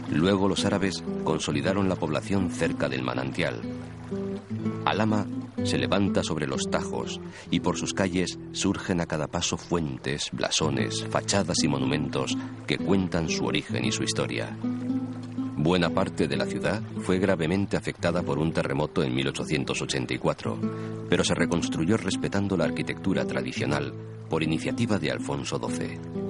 Luego 0.09 0.47
los 0.47 0.65
árabes 0.65 1.03
consolidaron 1.23 1.89
la 1.89 1.95
población 1.95 2.49
cerca 2.51 2.89
del 2.89 3.03
manantial, 3.03 3.61
Alama 4.85 5.25
se 5.63 5.77
levanta 5.77 6.23
sobre 6.23 6.47
los 6.47 6.69
tajos 6.69 7.19
y 7.49 7.59
por 7.59 7.77
sus 7.77 7.93
calles 7.93 8.37
surgen 8.51 9.01
a 9.01 9.05
cada 9.05 9.27
paso 9.27 9.57
fuentes, 9.57 10.29
blasones, 10.31 11.05
fachadas 11.09 11.63
y 11.63 11.67
monumentos 11.67 12.37
que 12.67 12.77
cuentan 12.77 13.29
su 13.29 13.45
origen 13.45 13.85
y 13.85 13.91
su 13.91 14.03
historia. 14.03 14.57
Buena 15.55 15.89
parte 15.89 16.27
de 16.27 16.35
la 16.35 16.45
ciudad 16.45 16.81
fue 17.03 17.19
gravemente 17.19 17.77
afectada 17.77 18.21
por 18.23 18.39
un 18.39 18.51
terremoto 18.51 19.03
en 19.03 19.15
1884, 19.15 20.59
pero 21.09 21.23
se 21.23 21.35
reconstruyó 21.35 21.95
respetando 21.95 22.57
la 22.57 22.65
arquitectura 22.65 23.25
tradicional 23.25 23.93
por 24.29 24.43
iniciativa 24.43 24.99
de 24.99 25.11
Alfonso 25.11 25.59
XII. 25.59 26.22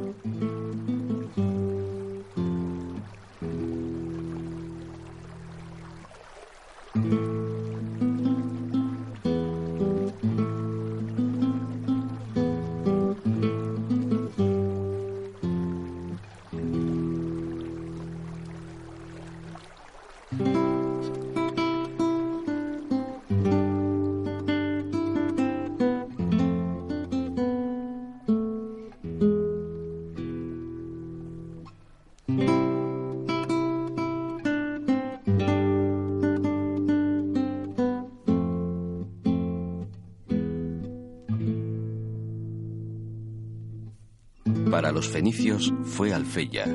Para 44.84 44.96
los 44.96 45.08
fenicios 45.08 45.74
fue 45.84 46.12
Alfeya, 46.12 46.66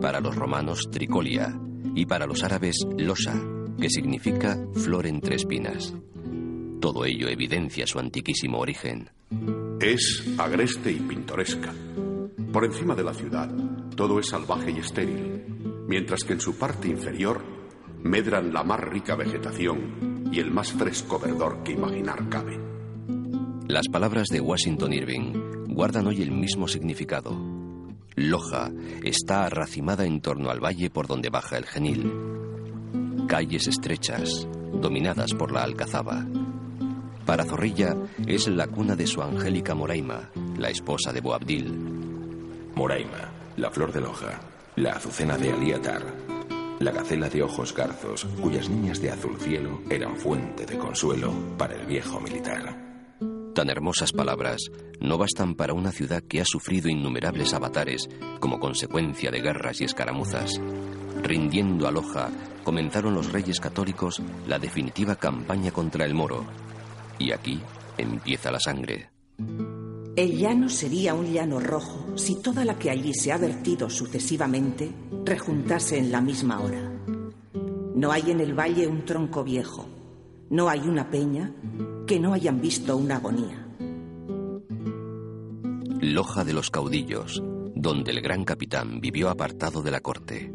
para 0.00 0.18
los 0.22 0.34
romanos 0.34 0.88
Tricolia 0.90 1.54
y 1.94 2.06
para 2.06 2.26
los 2.26 2.42
árabes 2.42 2.74
Losa, 2.96 3.38
que 3.78 3.90
significa 3.90 4.58
flor 4.72 5.06
entre 5.06 5.36
espinas. 5.36 5.94
Todo 6.80 7.04
ello 7.04 7.28
evidencia 7.28 7.86
su 7.86 7.98
antiquísimo 7.98 8.60
origen. 8.60 9.10
Es 9.78 10.26
agreste 10.38 10.90
y 10.90 11.00
pintoresca. 11.00 11.74
Por 12.50 12.64
encima 12.64 12.94
de 12.94 13.04
la 13.04 13.12
ciudad, 13.12 13.54
todo 13.94 14.18
es 14.18 14.28
salvaje 14.28 14.70
y 14.70 14.78
estéril, 14.78 15.44
mientras 15.86 16.24
que 16.24 16.32
en 16.32 16.40
su 16.40 16.56
parte 16.56 16.88
inferior 16.88 17.44
medran 18.02 18.54
la 18.54 18.64
más 18.64 18.80
rica 18.80 19.16
vegetación 19.16 20.30
y 20.32 20.40
el 20.40 20.50
más 20.50 20.72
fresco 20.72 21.18
verdor 21.18 21.62
que 21.62 21.72
imaginar 21.72 22.26
cabe. 22.30 22.58
Las 23.68 23.88
palabras 23.88 24.28
de 24.28 24.40
Washington 24.40 24.94
Irving 24.94 25.43
guardan 25.74 26.06
hoy 26.06 26.22
el 26.22 26.30
mismo 26.30 26.68
significado. 26.68 27.36
Loja 28.14 28.70
está 29.02 29.44
arracimada 29.44 30.04
en 30.06 30.20
torno 30.20 30.50
al 30.50 30.64
valle 30.64 30.88
por 30.88 31.08
donde 31.08 31.30
baja 31.30 31.58
el 31.58 31.66
Genil. 31.66 32.12
Calles 33.26 33.66
estrechas, 33.66 34.46
dominadas 34.72 35.34
por 35.34 35.50
la 35.50 35.64
alcazaba. 35.64 36.24
Para 37.26 37.44
Zorrilla 37.44 37.96
es 38.26 38.46
la 38.48 38.68
cuna 38.68 38.94
de 38.94 39.06
su 39.06 39.20
angélica 39.20 39.74
Moraima, 39.74 40.30
la 40.56 40.70
esposa 40.70 41.12
de 41.12 41.20
Boabdil. 41.20 41.72
Moraima, 42.76 43.32
la 43.56 43.70
flor 43.70 43.92
de 43.92 44.00
Loja, 44.00 44.40
la 44.76 44.92
azucena 44.92 45.36
de 45.36 45.50
Aliatar, 45.50 46.02
la 46.78 46.92
gacela 46.92 47.28
de 47.28 47.42
ojos 47.42 47.74
garzos, 47.74 48.26
cuyas 48.40 48.68
niñas 48.68 49.00
de 49.00 49.10
azul 49.10 49.36
cielo 49.40 49.80
eran 49.90 50.16
fuente 50.16 50.66
de 50.66 50.78
consuelo 50.78 51.32
para 51.56 51.74
el 51.74 51.86
viejo 51.86 52.20
militar. 52.20 52.83
Tan 53.54 53.70
hermosas 53.70 54.12
palabras 54.12 54.72
no 55.00 55.16
bastan 55.16 55.54
para 55.54 55.74
una 55.74 55.92
ciudad 55.92 56.24
que 56.24 56.40
ha 56.40 56.44
sufrido 56.44 56.88
innumerables 56.88 57.54
avatares 57.54 58.08
como 58.40 58.58
consecuencia 58.58 59.30
de 59.30 59.40
guerras 59.40 59.80
y 59.80 59.84
escaramuzas. 59.84 60.60
Rindiendo 61.22 61.86
a 61.86 61.92
Loja, 61.92 62.30
comenzaron 62.64 63.14
los 63.14 63.30
reyes 63.30 63.60
católicos 63.60 64.20
la 64.48 64.58
definitiva 64.58 65.14
campaña 65.14 65.70
contra 65.70 66.04
el 66.04 66.14
moro. 66.14 66.44
Y 67.20 67.30
aquí 67.30 67.60
empieza 67.96 68.50
la 68.50 68.58
sangre. 68.58 69.10
El 70.16 70.36
llano 70.36 70.68
sería 70.68 71.14
un 71.14 71.32
llano 71.32 71.60
rojo 71.60 72.16
si 72.16 72.42
toda 72.42 72.64
la 72.64 72.76
que 72.76 72.90
allí 72.90 73.14
se 73.14 73.30
ha 73.30 73.38
vertido 73.38 73.88
sucesivamente 73.88 74.90
rejuntase 75.24 75.98
en 75.98 76.10
la 76.10 76.20
misma 76.20 76.60
hora. 76.60 76.90
No 77.94 78.10
hay 78.10 78.32
en 78.32 78.40
el 78.40 78.58
valle 78.58 78.88
un 78.88 79.04
tronco 79.04 79.44
viejo, 79.44 79.86
no 80.50 80.68
hay 80.68 80.80
una 80.80 81.08
peña 81.08 81.52
que 82.06 82.20
no 82.20 82.34
hayan 82.34 82.60
visto 82.60 82.96
una 82.96 83.16
agonía. 83.16 83.66
Loja 86.00 86.44
de 86.44 86.52
los 86.52 86.70
caudillos, 86.70 87.42
donde 87.74 88.12
el 88.12 88.20
gran 88.20 88.44
capitán 88.44 89.00
vivió 89.00 89.30
apartado 89.30 89.82
de 89.82 89.90
la 89.90 90.00
corte. 90.00 90.52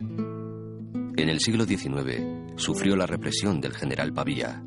En 0.00 1.28
el 1.28 1.40
siglo 1.40 1.64
XIX 1.64 2.24
sufrió 2.56 2.96
la 2.96 3.06
represión 3.06 3.60
del 3.60 3.72
general 3.72 4.12
Pavía. 4.12 4.64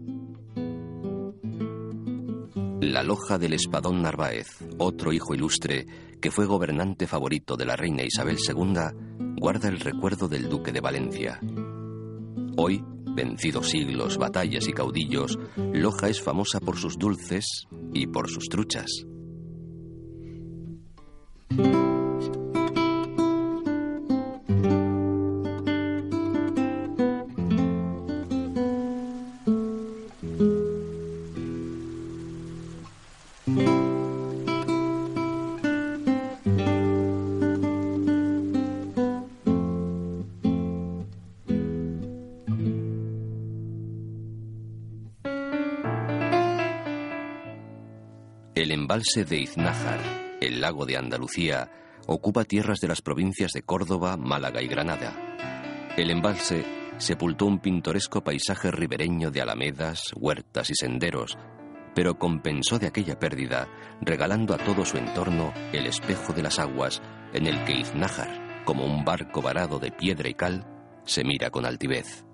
La 2.81 3.03
loja 3.03 3.37
del 3.37 3.53
Espadón 3.53 4.01
Narváez, 4.01 4.47
otro 4.77 5.13
hijo 5.13 5.33
ilustre 5.33 5.85
que 6.21 6.31
fue 6.31 6.45
gobernante 6.45 7.07
favorito 7.07 7.57
de 7.57 7.65
la 7.65 7.75
reina 7.75 8.03
Isabel 8.03 8.37
II, 8.37 9.35
guarda 9.37 9.69
el 9.69 9.79
recuerdo 9.79 10.27
del 10.27 10.49
duque 10.49 10.71
de 10.71 10.81
Valencia. 10.81 11.39
Hoy, 12.57 12.83
vencidos 13.15 13.69
siglos, 13.69 14.17
batallas 14.17 14.67
y 14.67 14.73
caudillos, 14.73 15.37
Loja 15.57 16.09
es 16.09 16.21
famosa 16.21 16.59
por 16.59 16.77
sus 16.77 16.97
dulces 16.97 17.67
y 17.93 18.07
por 18.07 18.29
sus 18.29 18.47
truchas. 18.49 19.05
Embalse 48.91 49.23
de 49.23 49.37
Iznájar, 49.37 50.01
el 50.41 50.59
lago 50.59 50.85
de 50.85 50.97
Andalucía, 50.97 51.71
ocupa 52.07 52.43
tierras 52.43 52.81
de 52.81 52.89
las 52.89 53.01
provincias 53.01 53.53
de 53.53 53.61
Córdoba, 53.61 54.17
Málaga 54.17 54.61
y 54.61 54.67
Granada. 54.67 55.13
El 55.95 56.11
embalse 56.11 56.65
sepultó 56.97 57.45
un 57.45 57.59
pintoresco 57.59 58.21
paisaje 58.21 58.69
ribereño 58.69 59.31
de 59.31 59.41
alamedas, 59.41 60.11
huertas 60.17 60.71
y 60.71 60.73
senderos, 60.75 61.37
pero 61.95 62.19
compensó 62.19 62.79
de 62.79 62.87
aquella 62.87 63.17
pérdida 63.17 63.69
regalando 64.01 64.53
a 64.53 64.57
todo 64.57 64.83
su 64.83 64.97
entorno 64.97 65.53
el 65.71 65.85
espejo 65.85 66.33
de 66.33 66.43
las 66.43 66.59
aguas 66.59 67.01
en 67.31 67.47
el 67.47 67.63
que 67.63 67.79
Iznájar, 67.79 68.65
como 68.65 68.83
un 68.83 69.05
barco 69.05 69.41
varado 69.41 69.79
de 69.79 69.93
piedra 69.93 70.27
y 70.27 70.33
cal, 70.33 70.67
se 71.05 71.23
mira 71.23 71.49
con 71.49 71.65
altivez. 71.65 72.25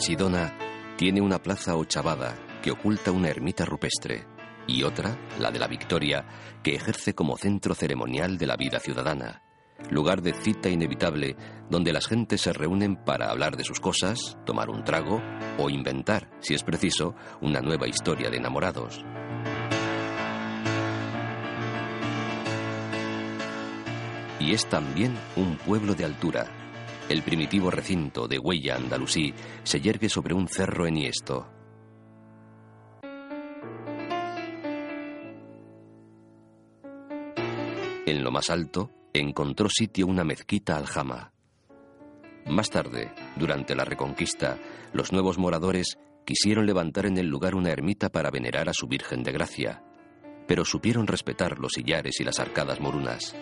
Archidona 0.00 0.56
tiene 0.96 1.20
una 1.20 1.42
plaza 1.42 1.76
ochavada 1.76 2.34
que 2.62 2.70
oculta 2.70 3.12
una 3.12 3.28
ermita 3.28 3.66
rupestre 3.66 4.26
y 4.66 4.82
otra, 4.82 5.18
la 5.38 5.50
de 5.50 5.58
la 5.58 5.66
Victoria, 5.66 6.24
que 6.62 6.74
ejerce 6.74 7.14
como 7.14 7.36
centro 7.36 7.74
ceremonial 7.74 8.38
de 8.38 8.46
la 8.46 8.56
vida 8.56 8.80
ciudadana, 8.80 9.42
lugar 9.90 10.22
de 10.22 10.32
cita 10.32 10.70
inevitable 10.70 11.36
donde 11.68 11.92
las 11.92 12.06
gentes 12.06 12.40
se 12.40 12.54
reúnen 12.54 12.96
para 12.96 13.30
hablar 13.30 13.58
de 13.58 13.64
sus 13.64 13.78
cosas, 13.78 14.38
tomar 14.46 14.70
un 14.70 14.84
trago 14.84 15.20
o 15.58 15.68
inventar, 15.68 16.30
si 16.40 16.54
es 16.54 16.62
preciso, 16.62 17.14
una 17.42 17.60
nueva 17.60 17.86
historia 17.86 18.30
de 18.30 18.38
enamorados. 18.38 19.04
Y 24.38 24.54
es 24.54 24.66
también 24.66 25.14
un 25.36 25.58
pueblo 25.58 25.94
de 25.94 26.06
altura, 26.06 26.59
el 27.10 27.22
primitivo 27.22 27.72
recinto 27.72 28.28
de 28.28 28.38
Huella 28.38 28.76
Andalusí 28.76 29.34
se 29.64 29.80
yergue 29.80 30.08
sobre 30.08 30.32
un 30.32 30.46
cerro 30.46 30.86
enhiesto. 30.86 31.50
En 38.06 38.22
lo 38.22 38.30
más 38.30 38.48
alto 38.48 38.92
encontró 39.12 39.68
sitio 39.68 40.06
una 40.06 40.22
mezquita 40.22 40.76
aljama. 40.76 41.32
Más 42.46 42.70
tarde, 42.70 43.12
durante 43.36 43.74
la 43.74 43.84
Reconquista, 43.84 44.58
los 44.92 45.12
nuevos 45.12 45.36
moradores 45.36 45.98
quisieron 46.24 46.64
levantar 46.64 47.06
en 47.06 47.18
el 47.18 47.26
lugar 47.26 47.56
una 47.56 47.70
ermita 47.70 48.08
para 48.10 48.30
venerar 48.30 48.68
a 48.68 48.72
su 48.72 48.86
Virgen 48.86 49.24
de 49.24 49.32
Gracia, 49.32 49.82
pero 50.46 50.64
supieron 50.64 51.08
respetar 51.08 51.58
los 51.58 51.72
sillares 51.72 52.20
y 52.20 52.24
las 52.24 52.38
arcadas 52.38 52.80
morunas. 52.80 53.34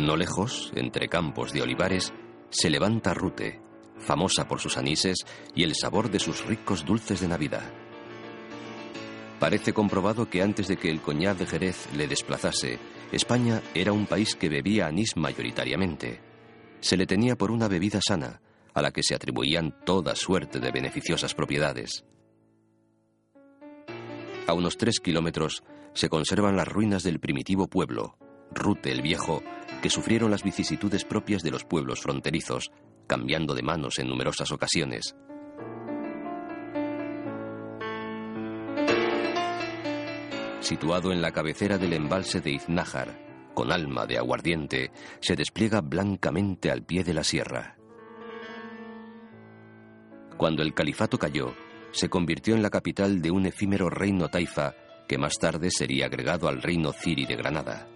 No 0.00 0.16
lejos, 0.16 0.72
entre 0.76 1.08
campos 1.08 1.52
de 1.52 1.60
olivares, 1.60 2.14
se 2.48 2.70
levanta 2.70 3.12
Rute, 3.12 3.60
famosa 3.98 4.48
por 4.48 4.58
sus 4.58 4.78
anises 4.78 5.26
y 5.54 5.62
el 5.62 5.74
sabor 5.74 6.10
de 6.10 6.18
sus 6.18 6.46
ricos 6.46 6.86
dulces 6.86 7.20
de 7.20 7.28
Navidad. 7.28 7.70
Parece 9.38 9.74
comprobado 9.74 10.30
que 10.30 10.40
antes 10.40 10.68
de 10.68 10.78
que 10.78 10.90
el 10.90 11.02
coñac 11.02 11.36
de 11.36 11.46
Jerez 11.46 11.86
le 11.94 12.08
desplazase, 12.08 12.78
España 13.12 13.60
era 13.74 13.92
un 13.92 14.06
país 14.06 14.36
que 14.36 14.48
bebía 14.48 14.86
anís 14.86 15.18
mayoritariamente. 15.18 16.20
se 16.80 16.96
le 16.96 17.06
tenía 17.06 17.36
por 17.36 17.50
una 17.50 17.68
bebida 17.68 18.00
sana, 18.02 18.40
a 18.72 18.80
la 18.80 18.92
que 18.92 19.02
se 19.02 19.14
atribuían 19.14 19.84
toda 19.84 20.16
suerte 20.16 20.60
de 20.60 20.70
beneficiosas 20.70 21.34
propiedades. 21.34 22.06
A 24.46 24.54
unos 24.54 24.78
tres 24.78 24.98
kilómetros 24.98 25.62
se 25.92 26.08
conservan 26.08 26.56
las 26.56 26.68
ruinas 26.68 27.02
del 27.02 27.20
primitivo 27.20 27.68
pueblo, 27.68 28.16
Rute 28.52 28.90
el 28.90 29.02
Viejo, 29.02 29.42
que 29.80 29.90
sufrieron 29.90 30.30
las 30.30 30.42
vicisitudes 30.42 31.04
propias 31.04 31.42
de 31.42 31.50
los 31.50 31.64
pueblos 31.64 32.00
fronterizos, 32.00 32.70
cambiando 33.06 33.54
de 33.54 33.62
manos 33.62 33.98
en 33.98 34.08
numerosas 34.08 34.52
ocasiones. 34.52 35.16
Situado 40.60 41.10
en 41.10 41.22
la 41.22 41.32
cabecera 41.32 41.78
del 41.78 41.94
embalse 41.94 42.40
de 42.40 42.52
Iznájar, 42.52 43.18
con 43.54 43.72
alma 43.72 44.06
de 44.06 44.18
aguardiente, 44.18 44.92
se 45.20 45.34
despliega 45.34 45.80
blancamente 45.80 46.70
al 46.70 46.84
pie 46.84 47.02
de 47.02 47.14
la 47.14 47.24
sierra. 47.24 47.76
Cuando 50.36 50.62
el 50.62 50.74
califato 50.74 51.18
cayó, 51.18 51.54
se 51.92 52.08
convirtió 52.08 52.54
en 52.54 52.62
la 52.62 52.70
capital 52.70 53.20
de 53.20 53.30
un 53.30 53.46
efímero 53.46 53.90
reino 53.90 54.28
taifa 54.28 54.74
que 55.08 55.18
más 55.18 55.34
tarde 55.38 55.70
sería 55.70 56.06
agregado 56.06 56.48
al 56.48 56.62
reino 56.62 56.92
ciri 56.92 57.26
de 57.26 57.34
Granada. 57.36 57.88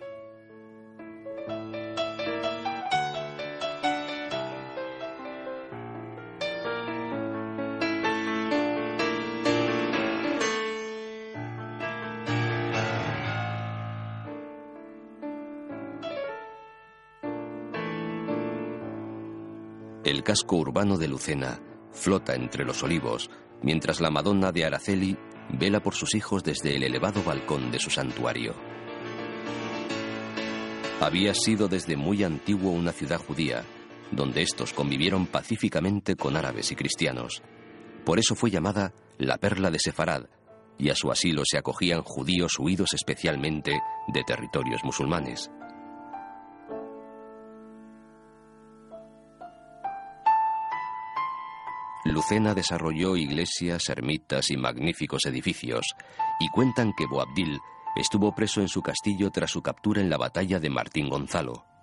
El 20.04 20.22
casco 20.22 20.56
urbano 20.56 20.98
de 20.98 21.08
Lucena 21.08 21.58
flota 21.90 22.34
entre 22.34 22.66
los 22.66 22.82
olivos, 22.82 23.30
mientras 23.62 24.02
la 24.02 24.10
Madonna 24.10 24.52
de 24.52 24.66
Araceli 24.66 25.16
vela 25.48 25.80
por 25.80 25.94
sus 25.94 26.14
hijos 26.14 26.44
desde 26.44 26.76
el 26.76 26.82
elevado 26.82 27.22
balcón 27.22 27.70
de 27.70 27.78
su 27.78 27.88
santuario. 27.88 28.54
Había 31.00 31.32
sido 31.32 31.68
desde 31.68 31.96
muy 31.96 32.22
antiguo 32.22 32.70
una 32.70 32.92
ciudad 32.92 33.18
judía, 33.18 33.64
donde 34.12 34.42
estos 34.42 34.74
convivieron 34.74 35.26
pacíficamente 35.26 36.16
con 36.16 36.36
árabes 36.36 36.70
y 36.70 36.76
cristianos. 36.76 37.42
Por 38.04 38.18
eso 38.18 38.34
fue 38.34 38.50
llamada 38.50 38.92
la 39.16 39.38
perla 39.38 39.70
de 39.70 39.78
Sefarad, 39.78 40.26
y 40.76 40.90
a 40.90 40.94
su 40.94 41.10
asilo 41.10 41.44
se 41.46 41.56
acogían 41.56 42.02
judíos 42.02 42.58
huidos 42.58 42.92
especialmente 42.92 43.80
de 44.08 44.22
territorios 44.22 44.84
musulmanes. 44.84 45.50
Lucena 52.04 52.54
desarrolló 52.54 53.16
iglesias, 53.16 53.88
ermitas 53.88 54.50
y 54.50 54.56
magníficos 54.56 55.24
edificios, 55.24 55.86
y 56.38 56.48
cuentan 56.48 56.92
que 56.96 57.06
Boabdil 57.06 57.58
estuvo 57.96 58.34
preso 58.34 58.60
en 58.60 58.68
su 58.68 58.82
castillo 58.82 59.30
tras 59.30 59.50
su 59.50 59.62
captura 59.62 60.00
en 60.00 60.10
la 60.10 60.18
batalla 60.18 60.60
de 60.60 60.70
Martín 60.70 61.08
Gonzalo. 61.08 61.73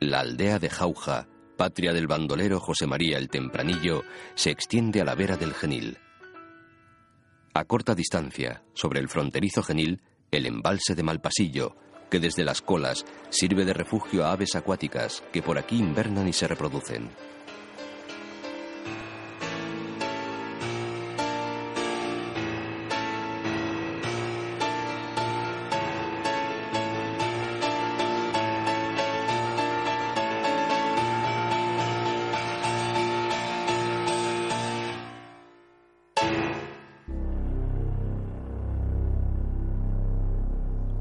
La 0.00 0.20
aldea 0.20 0.58
de 0.58 0.68
Jauja, 0.68 1.26
patria 1.56 1.94
del 1.94 2.06
bandolero 2.06 2.60
José 2.60 2.86
María 2.86 3.16
el 3.16 3.30
Tempranillo, 3.30 4.02
se 4.34 4.50
extiende 4.50 5.00
a 5.00 5.04
la 5.04 5.14
vera 5.14 5.36
del 5.36 5.54
Genil. 5.54 5.96
A 7.54 7.64
corta 7.64 7.94
distancia, 7.94 8.62
sobre 8.74 9.00
el 9.00 9.08
fronterizo 9.08 9.62
Genil, 9.62 10.02
el 10.30 10.44
embalse 10.44 10.94
de 10.94 11.02
Malpasillo, 11.02 11.74
que 12.10 12.20
desde 12.20 12.44
las 12.44 12.60
colas 12.60 13.06
sirve 13.30 13.64
de 13.64 13.72
refugio 13.72 14.26
a 14.26 14.32
aves 14.32 14.56
acuáticas 14.56 15.22
que 15.32 15.42
por 15.42 15.58
aquí 15.58 15.78
invernan 15.78 16.28
y 16.28 16.34
se 16.34 16.46
reproducen. 16.46 17.08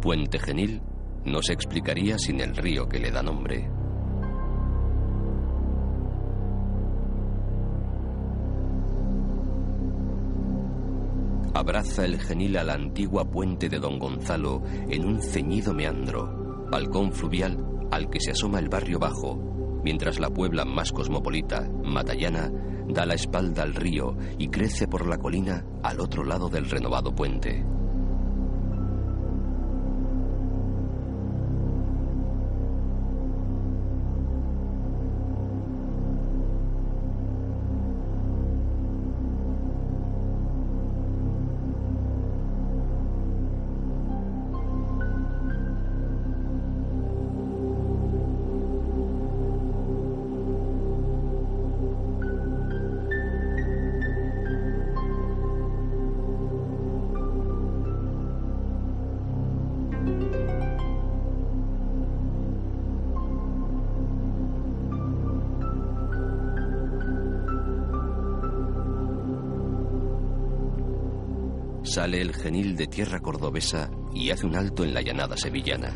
Puente 0.09 0.39
Genil 0.39 0.81
no 1.23 1.39
se 1.43 1.53
explicaría 1.53 2.17
sin 2.17 2.41
el 2.41 2.55
río 2.55 2.89
que 2.89 2.97
le 2.97 3.11
da 3.11 3.21
nombre. 3.21 3.69
Abraza 11.53 12.05
el 12.05 12.19
Genil 12.19 12.57
a 12.57 12.63
la 12.63 12.73
antigua 12.73 13.29
puente 13.29 13.69
de 13.69 13.77
Don 13.77 13.99
Gonzalo 13.99 14.63
en 14.89 15.05
un 15.05 15.21
ceñido 15.21 15.75
meandro, 15.75 16.65
balcón 16.71 17.13
fluvial 17.13 17.63
al 17.91 18.09
que 18.09 18.19
se 18.19 18.31
asoma 18.31 18.57
el 18.57 18.67
barrio 18.67 18.97
bajo, 18.97 19.37
mientras 19.83 20.19
la 20.19 20.31
Puebla 20.31 20.65
más 20.65 20.91
cosmopolita, 20.91 21.69
Matallana, 21.83 22.51
da 22.87 23.05
la 23.05 23.13
espalda 23.13 23.61
al 23.61 23.75
río 23.75 24.17
y 24.39 24.47
crece 24.47 24.87
por 24.87 25.05
la 25.05 25.19
colina 25.19 25.67
al 25.83 25.99
otro 25.99 26.23
lado 26.23 26.49
del 26.49 26.67
renovado 26.67 27.13
puente. 27.13 27.63
El 72.13 72.33
genil 72.33 72.75
de 72.75 72.87
tierra 72.87 73.19
cordobesa 73.19 73.89
y 74.13 74.31
hace 74.31 74.45
un 74.45 74.55
alto 74.55 74.83
en 74.83 74.93
la 74.93 75.01
llanada 75.01 75.37
sevillana. 75.37 75.93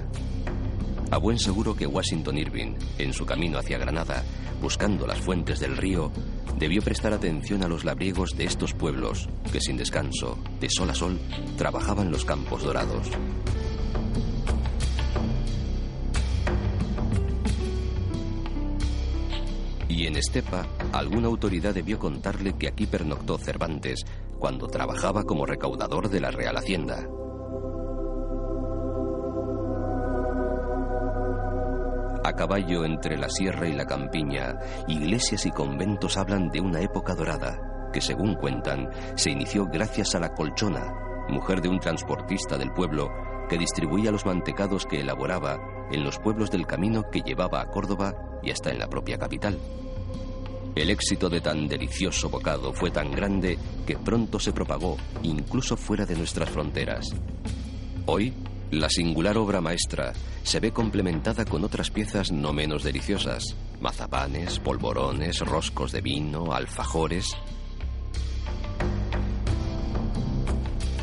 A 1.10 1.18
buen 1.18 1.40
seguro 1.40 1.76
que 1.76 1.88
Washington 1.88 2.38
Irving, 2.38 2.76
en 3.00 3.14
su 3.14 3.26
camino 3.26 3.58
hacia 3.58 3.78
Granada, 3.78 4.24
buscando 4.62 5.08
las 5.08 5.20
fuentes 5.20 5.60
del 5.60 5.76
río, 5.76 6.12
debió 6.58 6.82
prestar 6.82 7.14
atención 7.14 7.64
a 7.64 7.68
los 7.68 7.84
labriegos 7.84 8.38
de 8.38 8.46
estos 8.46 8.74
pueblos 8.74 9.28
que 9.52 9.60
sin 9.60 9.76
descanso, 9.76 10.38
de 10.60 10.70
sol 10.70 10.90
a 10.92 10.96
sol, 10.96 11.20
trabajaban 11.58 12.12
los 12.12 12.26
campos 12.26 12.64
dorados. 12.64 13.10
Y 19.90 20.08
en 20.08 20.16
Estepa, 20.16 20.68
alguna 20.92 21.28
autoridad 21.28 21.74
debió 21.74 22.00
contarle 22.00 22.54
que 22.58 22.68
aquí 22.68 22.88
pernoctó 22.88 23.38
Cervantes 23.38 24.06
cuando 24.44 24.68
trabajaba 24.68 25.24
como 25.24 25.46
recaudador 25.46 26.10
de 26.10 26.20
la 26.20 26.30
Real 26.30 26.58
Hacienda. 26.58 27.08
A 32.26 32.34
caballo 32.34 32.84
entre 32.84 33.16
la 33.16 33.30
sierra 33.30 33.70
y 33.70 33.72
la 33.72 33.86
campiña, 33.86 34.60
iglesias 34.90 35.46
y 35.46 35.52
conventos 35.52 36.18
hablan 36.18 36.50
de 36.50 36.60
una 36.60 36.82
época 36.82 37.16
dorada, 37.16 37.58
que 37.94 38.02
según 38.02 38.36
cuentan, 38.36 38.90
se 39.16 39.32
inició 39.32 39.66
gracias 39.66 40.14
a 40.14 40.20
la 40.20 40.34
colchona, 40.34 40.94
mujer 41.30 41.62
de 41.62 41.70
un 41.70 41.80
transportista 41.80 42.58
del 42.58 42.74
pueblo 42.74 43.08
que 43.48 43.58
distribuía 43.58 44.12
los 44.12 44.26
mantecados 44.26 44.86
que 44.86 45.00
elaboraba 45.00 45.58
en 45.90 46.04
los 46.04 46.20
pueblos 46.20 46.52
del 46.52 46.68
camino 46.68 47.04
que 47.10 47.22
llevaba 47.22 47.62
a 47.62 47.68
Córdoba 47.68 48.14
y 48.42 48.52
hasta 48.52 48.72
en 48.72 48.80
la 48.80 48.90
propia 48.90 49.18
capital. 49.18 49.58
El 50.76 50.90
éxito 50.90 51.30
de 51.30 51.40
tan 51.40 51.68
delicioso 51.68 52.30
bocado 52.30 52.74
fue 52.74 52.90
tan 52.90 53.12
grande 53.12 53.60
que 53.86 53.96
pronto 53.96 54.40
se 54.40 54.54
propagó 54.54 54.98
incluso 55.22 55.78
fuera 55.78 56.06
de 56.06 56.16
nuestras 56.16 56.50
fronteras. 56.50 57.10
Hoy, 58.08 58.34
la 58.72 58.90
singular 58.90 59.38
obra 59.38 59.62
maestra 59.62 60.14
se 60.42 60.60
ve 60.60 60.72
complementada 60.72 61.46
con 61.46 61.64
otras 61.64 61.92
piezas 61.92 62.32
no 62.32 62.54
menos 62.54 62.84
deliciosas, 62.84 63.56
mazapanes, 63.82 64.58
polvorones, 64.58 65.42
roscos 65.42 65.92
de 65.92 66.02
vino, 66.02 66.52
alfajores. 66.52 67.28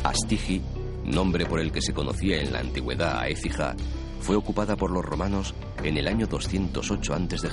Astigi, 0.03 0.61
nombre 1.05 1.45
por 1.45 1.61
el 1.61 1.71
que 1.71 1.81
se 1.81 1.93
conocía 1.93 2.41
en 2.41 2.51
la 2.51 2.59
antigüedad 2.59 3.19
a 3.19 3.29
Écija, 3.29 3.75
fue 4.19 4.35
ocupada 4.35 4.75
por 4.75 4.91
los 4.91 5.05
romanos 5.05 5.55
en 5.81 5.97
el 5.97 6.09
año 6.09 6.27
208 6.27 7.13
a.C. 7.13 7.49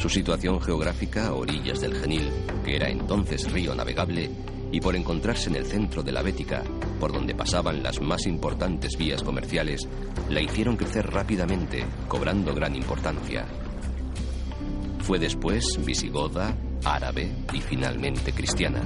Su 0.00 0.08
situación 0.08 0.60
geográfica 0.60 1.26
a 1.26 1.34
orillas 1.34 1.80
del 1.80 1.92
Genil, 1.94 2.30
que 2.64 2.76
era 2.76 2.88
entonces 2.88 3.50
río 3.50 3.74
navegable, 3.74 4.30
y 4.70 4.80
por 4.80 4.94
encontrarse 4.94 5.50
en 5.50 5.56
el 5.56 5.66
centro 5.66 6.04
de 6.04 6.12
la 6.12 6.22
Bética, 6.22 6.62
por 7.00 7.12
donde 7.12 7.34
pasaban 7.34 7.82
las 7.82 8.00
más 8.00 8.26
importantes 8.26 8.96
vías 8.96 9.24
comerciales, 9.24 9.88
la 10.30 10.40
hicieron 10.40 10.76
crecer 10.76 11.10
rápidamente, 11.10 11.84
cobrando 12.06 12.54
gran 12.54 12.76
importancia. 12.76 13.44
Fue 15.00 15.18
después 15.18 15.64
visigoda, 15.84 16.54
árabe 16.84 17.32
y 17.52 17.60
finalmente 17.60 18.32
cristiana. 18.32 18.82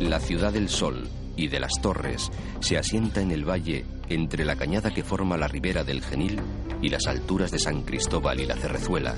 La 0.00 0.18
ciudad 0.18 0.52
del 0.52 0.68
sol 0.68 1.06
y 1.36 1.46
de 1.46 1.60
las 1.60 1.80
torres 1.80 2.32
se 2.60 2.76
asienta 2.76 3.20
en 3.20 3.30
el 3.30 3.48
valle 3.48 3.84
entre 4.08 4.44
la 4.44 4.56
cañada 4.56 4.92
que 4.92 5.02
forma 5.02 5.36
la 5.36 5.48
ribera 5.48 5.84
del 5.84 6.02
Genil 6.02 6.40
y 6.82 6.88
las 6.88 7.06
alturas 7.06 7.50
de 7.50 7.58
San 7.58 7.82
Cristóbal 7.82 8.40
y 8.40 8.46
la 8.46 8.56
Cerrezuela. 8.56 9.14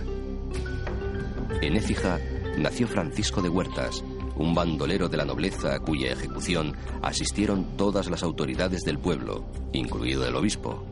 En 1.61 1.76
Écija 1.76 2.18
nació 2.59 2.87
Francisco 2.87 3.43
de 3.43 3.49
Huertas, 3.49 4.05
un 4.37 4.55
bandolero 4.55 5.09
de 5.09 5.16
la 5.16 5.24
nobleza 5.24 5.74
a 5.74 5.80
cuya 5.80 6.12
ejecución 6.12 6.74
asistieron 7.03 7.76
todas 7.76 8.09
las 8.11 8.22
autoridades 8.22 8.82
del 8.82 8.99
pueblo, 8.99 9.45
incluido 9.72 10.26
el 10.26 10.37
obispo. 10.37 10.84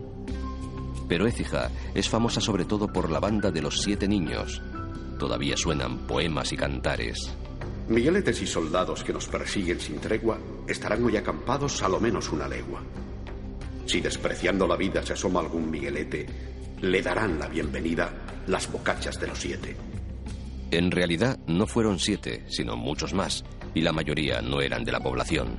Pero 1.09 1.27
Écija 1.27 1.71
es 1.95 2.09
famosa 2.09 2.41
sobre 2.41 2.65
todo 2.65 2.89
por 2.89 3.11
la 3.11 3.21
banda 3.21 3.51
de 3.51 3.63
los 3.63 3.83
siete 3.83 4.09
niños. 4.09 4.63
Todavía 5.19 5.57
suenan 5.57 5.99
poemas 6.07 6.53
y 6.53 6.57
cantares. 6.57 7.31
Migueletes 7.89 8.41
y 8.41 8.47
soldados 8.47 9.05
que 9.05 9.13
nos 9.13 9.29
persiguen 9.29 9.79
sin 9.79 9.99
tregua 9.99 10.39
estarán 10.67 11.05
hoy 11.05 11.19
acampados 11.19 11.83
a 11.83 11.89
lo 11.89 12.01
menos 12.01 12.33
una 12.33 12.49
legua. 12.49 12.83
Si 13.87 14.01
despreciando 14.01 14.67
la 14.67 14.77
vida 14.77 15.03
se 15.05 15.13
asoma 15.13 15.41
algún 15.41 15.71
Miguelete, 15.71 16.27
le 16.81 17.03
darán 17.03 17.39
la 17.39 17.49
bienvenida 17.49 18.13
las 18.47 18.71
bocachas 18.71 19.21
de 19.21 19.27
los 19.27 19.39
siete. 19.39 19.77
En 20.71 20.91
realidad 20.91 21.39
no 21.47 21.67
fueron 21.67 21.99
siete, 21.99 22.45
sino 22.49 22.77
muchos 22.77 23.15
más, 23.15 23.45
y 23.75 23.83
la 23.83 23.93
mayoría 23.93 24.41
no 24.41 24.61
eran 24.61 24.85
de 24.85 24.93
la 24.93 25.01
población. 25.01 25.59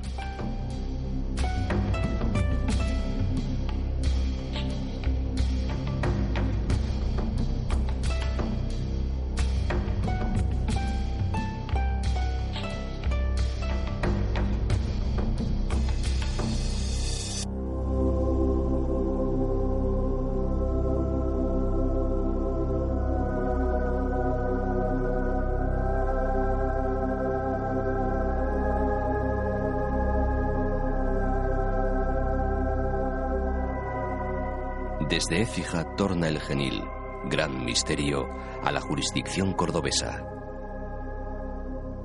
Desde 35.28 35.42
Écija 35.42 35.96
torna 35.96 36.28
el 36.28 36.38
genil, 36.38 36.84
gran 37.28 37.64
misterio, 37.64 38.28
a 38.62 38.70
la 38.70 38.80
jurisdicción 38.80 39.54
cordobesa. 39.54 40.24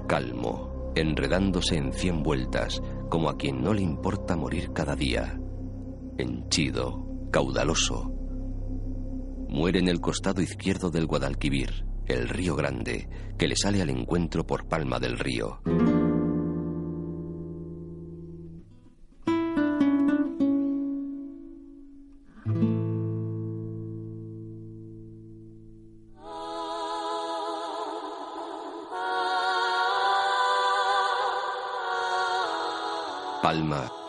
Calmo, 0.08 0.92
enredándose 0.96 1.76
en 1.76 1.94
cien 1.94 2.24
vueltas, 2.24 2.82
como 3.12 3.30
a 3.30 3.38
quien 3.38 3.62
no 3.62 3.76
le 3.76 3.84
importa 3.84 4.36
morir 4.36 4.74
cada 4.74 4.96
día. 4.96 5.40
Henchido, 6.18 7.30
caudaloso. 7.32 8.12
Muere 9.50 9.78
en 9.78 9.88
el 9.88 10.02
costado 10.02 10.42
izquierdo 10.42 10.90
del 10.90 11.06
Guadalquivir, 11.06 11.86
el 12.08 12.28
río 12.28 12.56
Grande, 12.56 13.08
que 13.38 13.48
le 13.48 13.56
sale 13.56 13.84
al 13.84 13.92
encuentro 13.92 14.48
por 14.48 14.68
Palma 14.68 14.98
del 14.98 15.20
Río. 15.20 15.62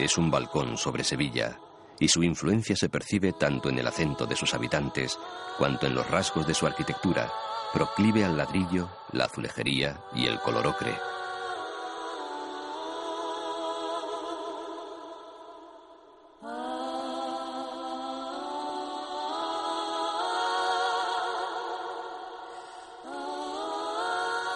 Es 0.04 0.18
un 0.18 0.30
balcón 0.30 0.76
sobre 0.76 1.04
Sevilla 1.04 1.58
y 1.98 2.08
su 2.08 2.22
influencia 2.22 2.74
se 2.74 2.88
percibe 2.88 3.32
tanto 3.32 3.68
en 3.68 3.78
el 3.78 3.86
acento 3.86 4.26
de 4.26 4.36
sus 4.36 4.54
habitantes 4.54 5.18
cuanto 5.58 5.86
en 5.86 5.94
los 5.94 6.08
rasgos 6.10 6.46
de 6.46 6.54
su 6.54 6.66
arquitectura, 6.66 7.30
proclive 7.72 8.24
al 8.24 8.36
ladrillo, 8.36 8.88
la 9.12 9.26
azulejería 9.26 10.00
y 10.14 10.26
el 10.26 10.40
color 10.40 10.66
ocre. 10.66 10.92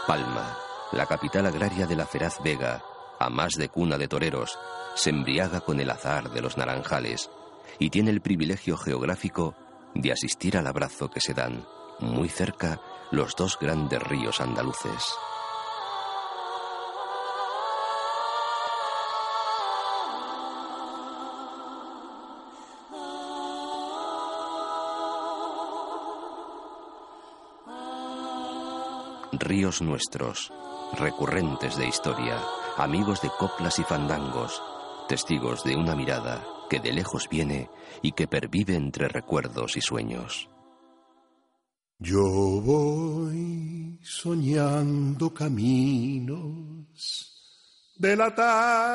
Palma, 0.06 0.56
la 0.92 1.06
capital 1.06 1.46
agraria 1.46 1.86
de 1.86 1.96
la 1.96 2.06
feraz 2.06 2.40
Vega, 2.42 2.82
a 3.18 3.28
más 3.28 3.54
de 3.54 3.68
cuna 3.68 3.98
de 3.98 4.08
toreros, 4.08 4.58
se 4.96 5.10
embriaga 5.10 5.60
con 5.60 5.78
el 5.78 5.90
azar 5.90 6.30
de 6.30 6.40
los 6.40 6.56
naranjales 6.56 7.30
y 7.78 7.90
tiene 7.90 8.10
el 8.10 8.22
privilegio 8.22 8.76
geográfico 8.78 9.54
de 9.94 10.10
asistir 10.10 10.56
al 10.56 10.66
abrazo 10.66 11.10
que 11.10 11.20
se 11.20 11.34
dan, 11.34 11.64
muy 12.00 12.28
cerca, 12.28 12.80
los 13.10 13.36
dos 13.36 13.58
grandes 13.60 14.02
ríos 14.02 14.40
andaluces. 14.40 15.14
Ríos 29.32 29.82
nuestros, 29.82 30.50
recurrentes 30.98 31.76
de 31.76 31.86
historia, 31.86 32.40
amigos 32.78 33.20
de 33.20 33.28
coplas 33.38 33.78
y 33.78 33.84
fandangos, 33.84 34.62
testigos 35.06 35.64
de 35.64 35.76
una 35.76 35.94
mirada 35.94 36.46
que 36.68 36.80
de 36.80 36.92
lejos 36.92 37.28
viene 37.30 37.70
y 38.02 38.12
que 38.12 38.26
pervive 38.26 38.74
entre 38.74 39.08
recuerdos 39.08 39.76
y 39.76 39.80
sueños. 39.80 40.48
Yo 41.98 42.20
voy 42.20 43.98
soñando 44.02 45.32
caminos 45.32 46.84
de 47.96 48.16
la 48.16 48.34
tarde, 48.34 48.86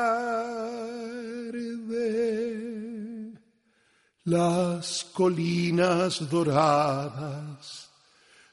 las 4.24 5.04
colinas 5.12 6.30
doradas, 6.30 7.90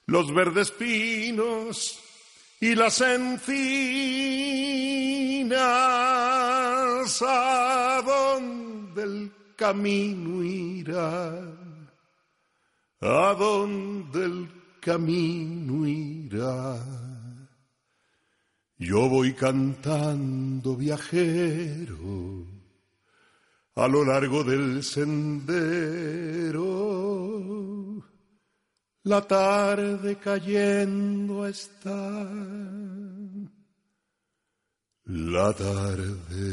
los 0.08 0.34
verdes 0.34 0.72
pinos 0.72 2.09
y 2.62 2.76
las 2.76 3.00
encinas 3.00 3.52
a 7.22 8.04
donde 8.06 9.04
el 9.04 9.32
camino 9.56 10.44
irá, 10.44 11.42
a 13.00 13.34
donde 13.34 14.26
el 14.26 14.50
camino 14.82 15.88
irá. 15.88 16.86
Yo 18.78 19.08
voy 19.08 19.34
cantando 19.34 20.76
viajero 20.76 22.46
a 23.76 23.88
lo 23.88 24.04
largo 24.04 24.44
del 24.44 24.84
sendero 24.84 26.60
la 29.10 29.22
tarde 29.22 30.18
cayendo 30.18 31.48
está. 31.48 32.30
La 35.06 35.52
tarde 35.54 36.46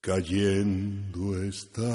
cayendo 0.00 1.40
está. 1.44 1.94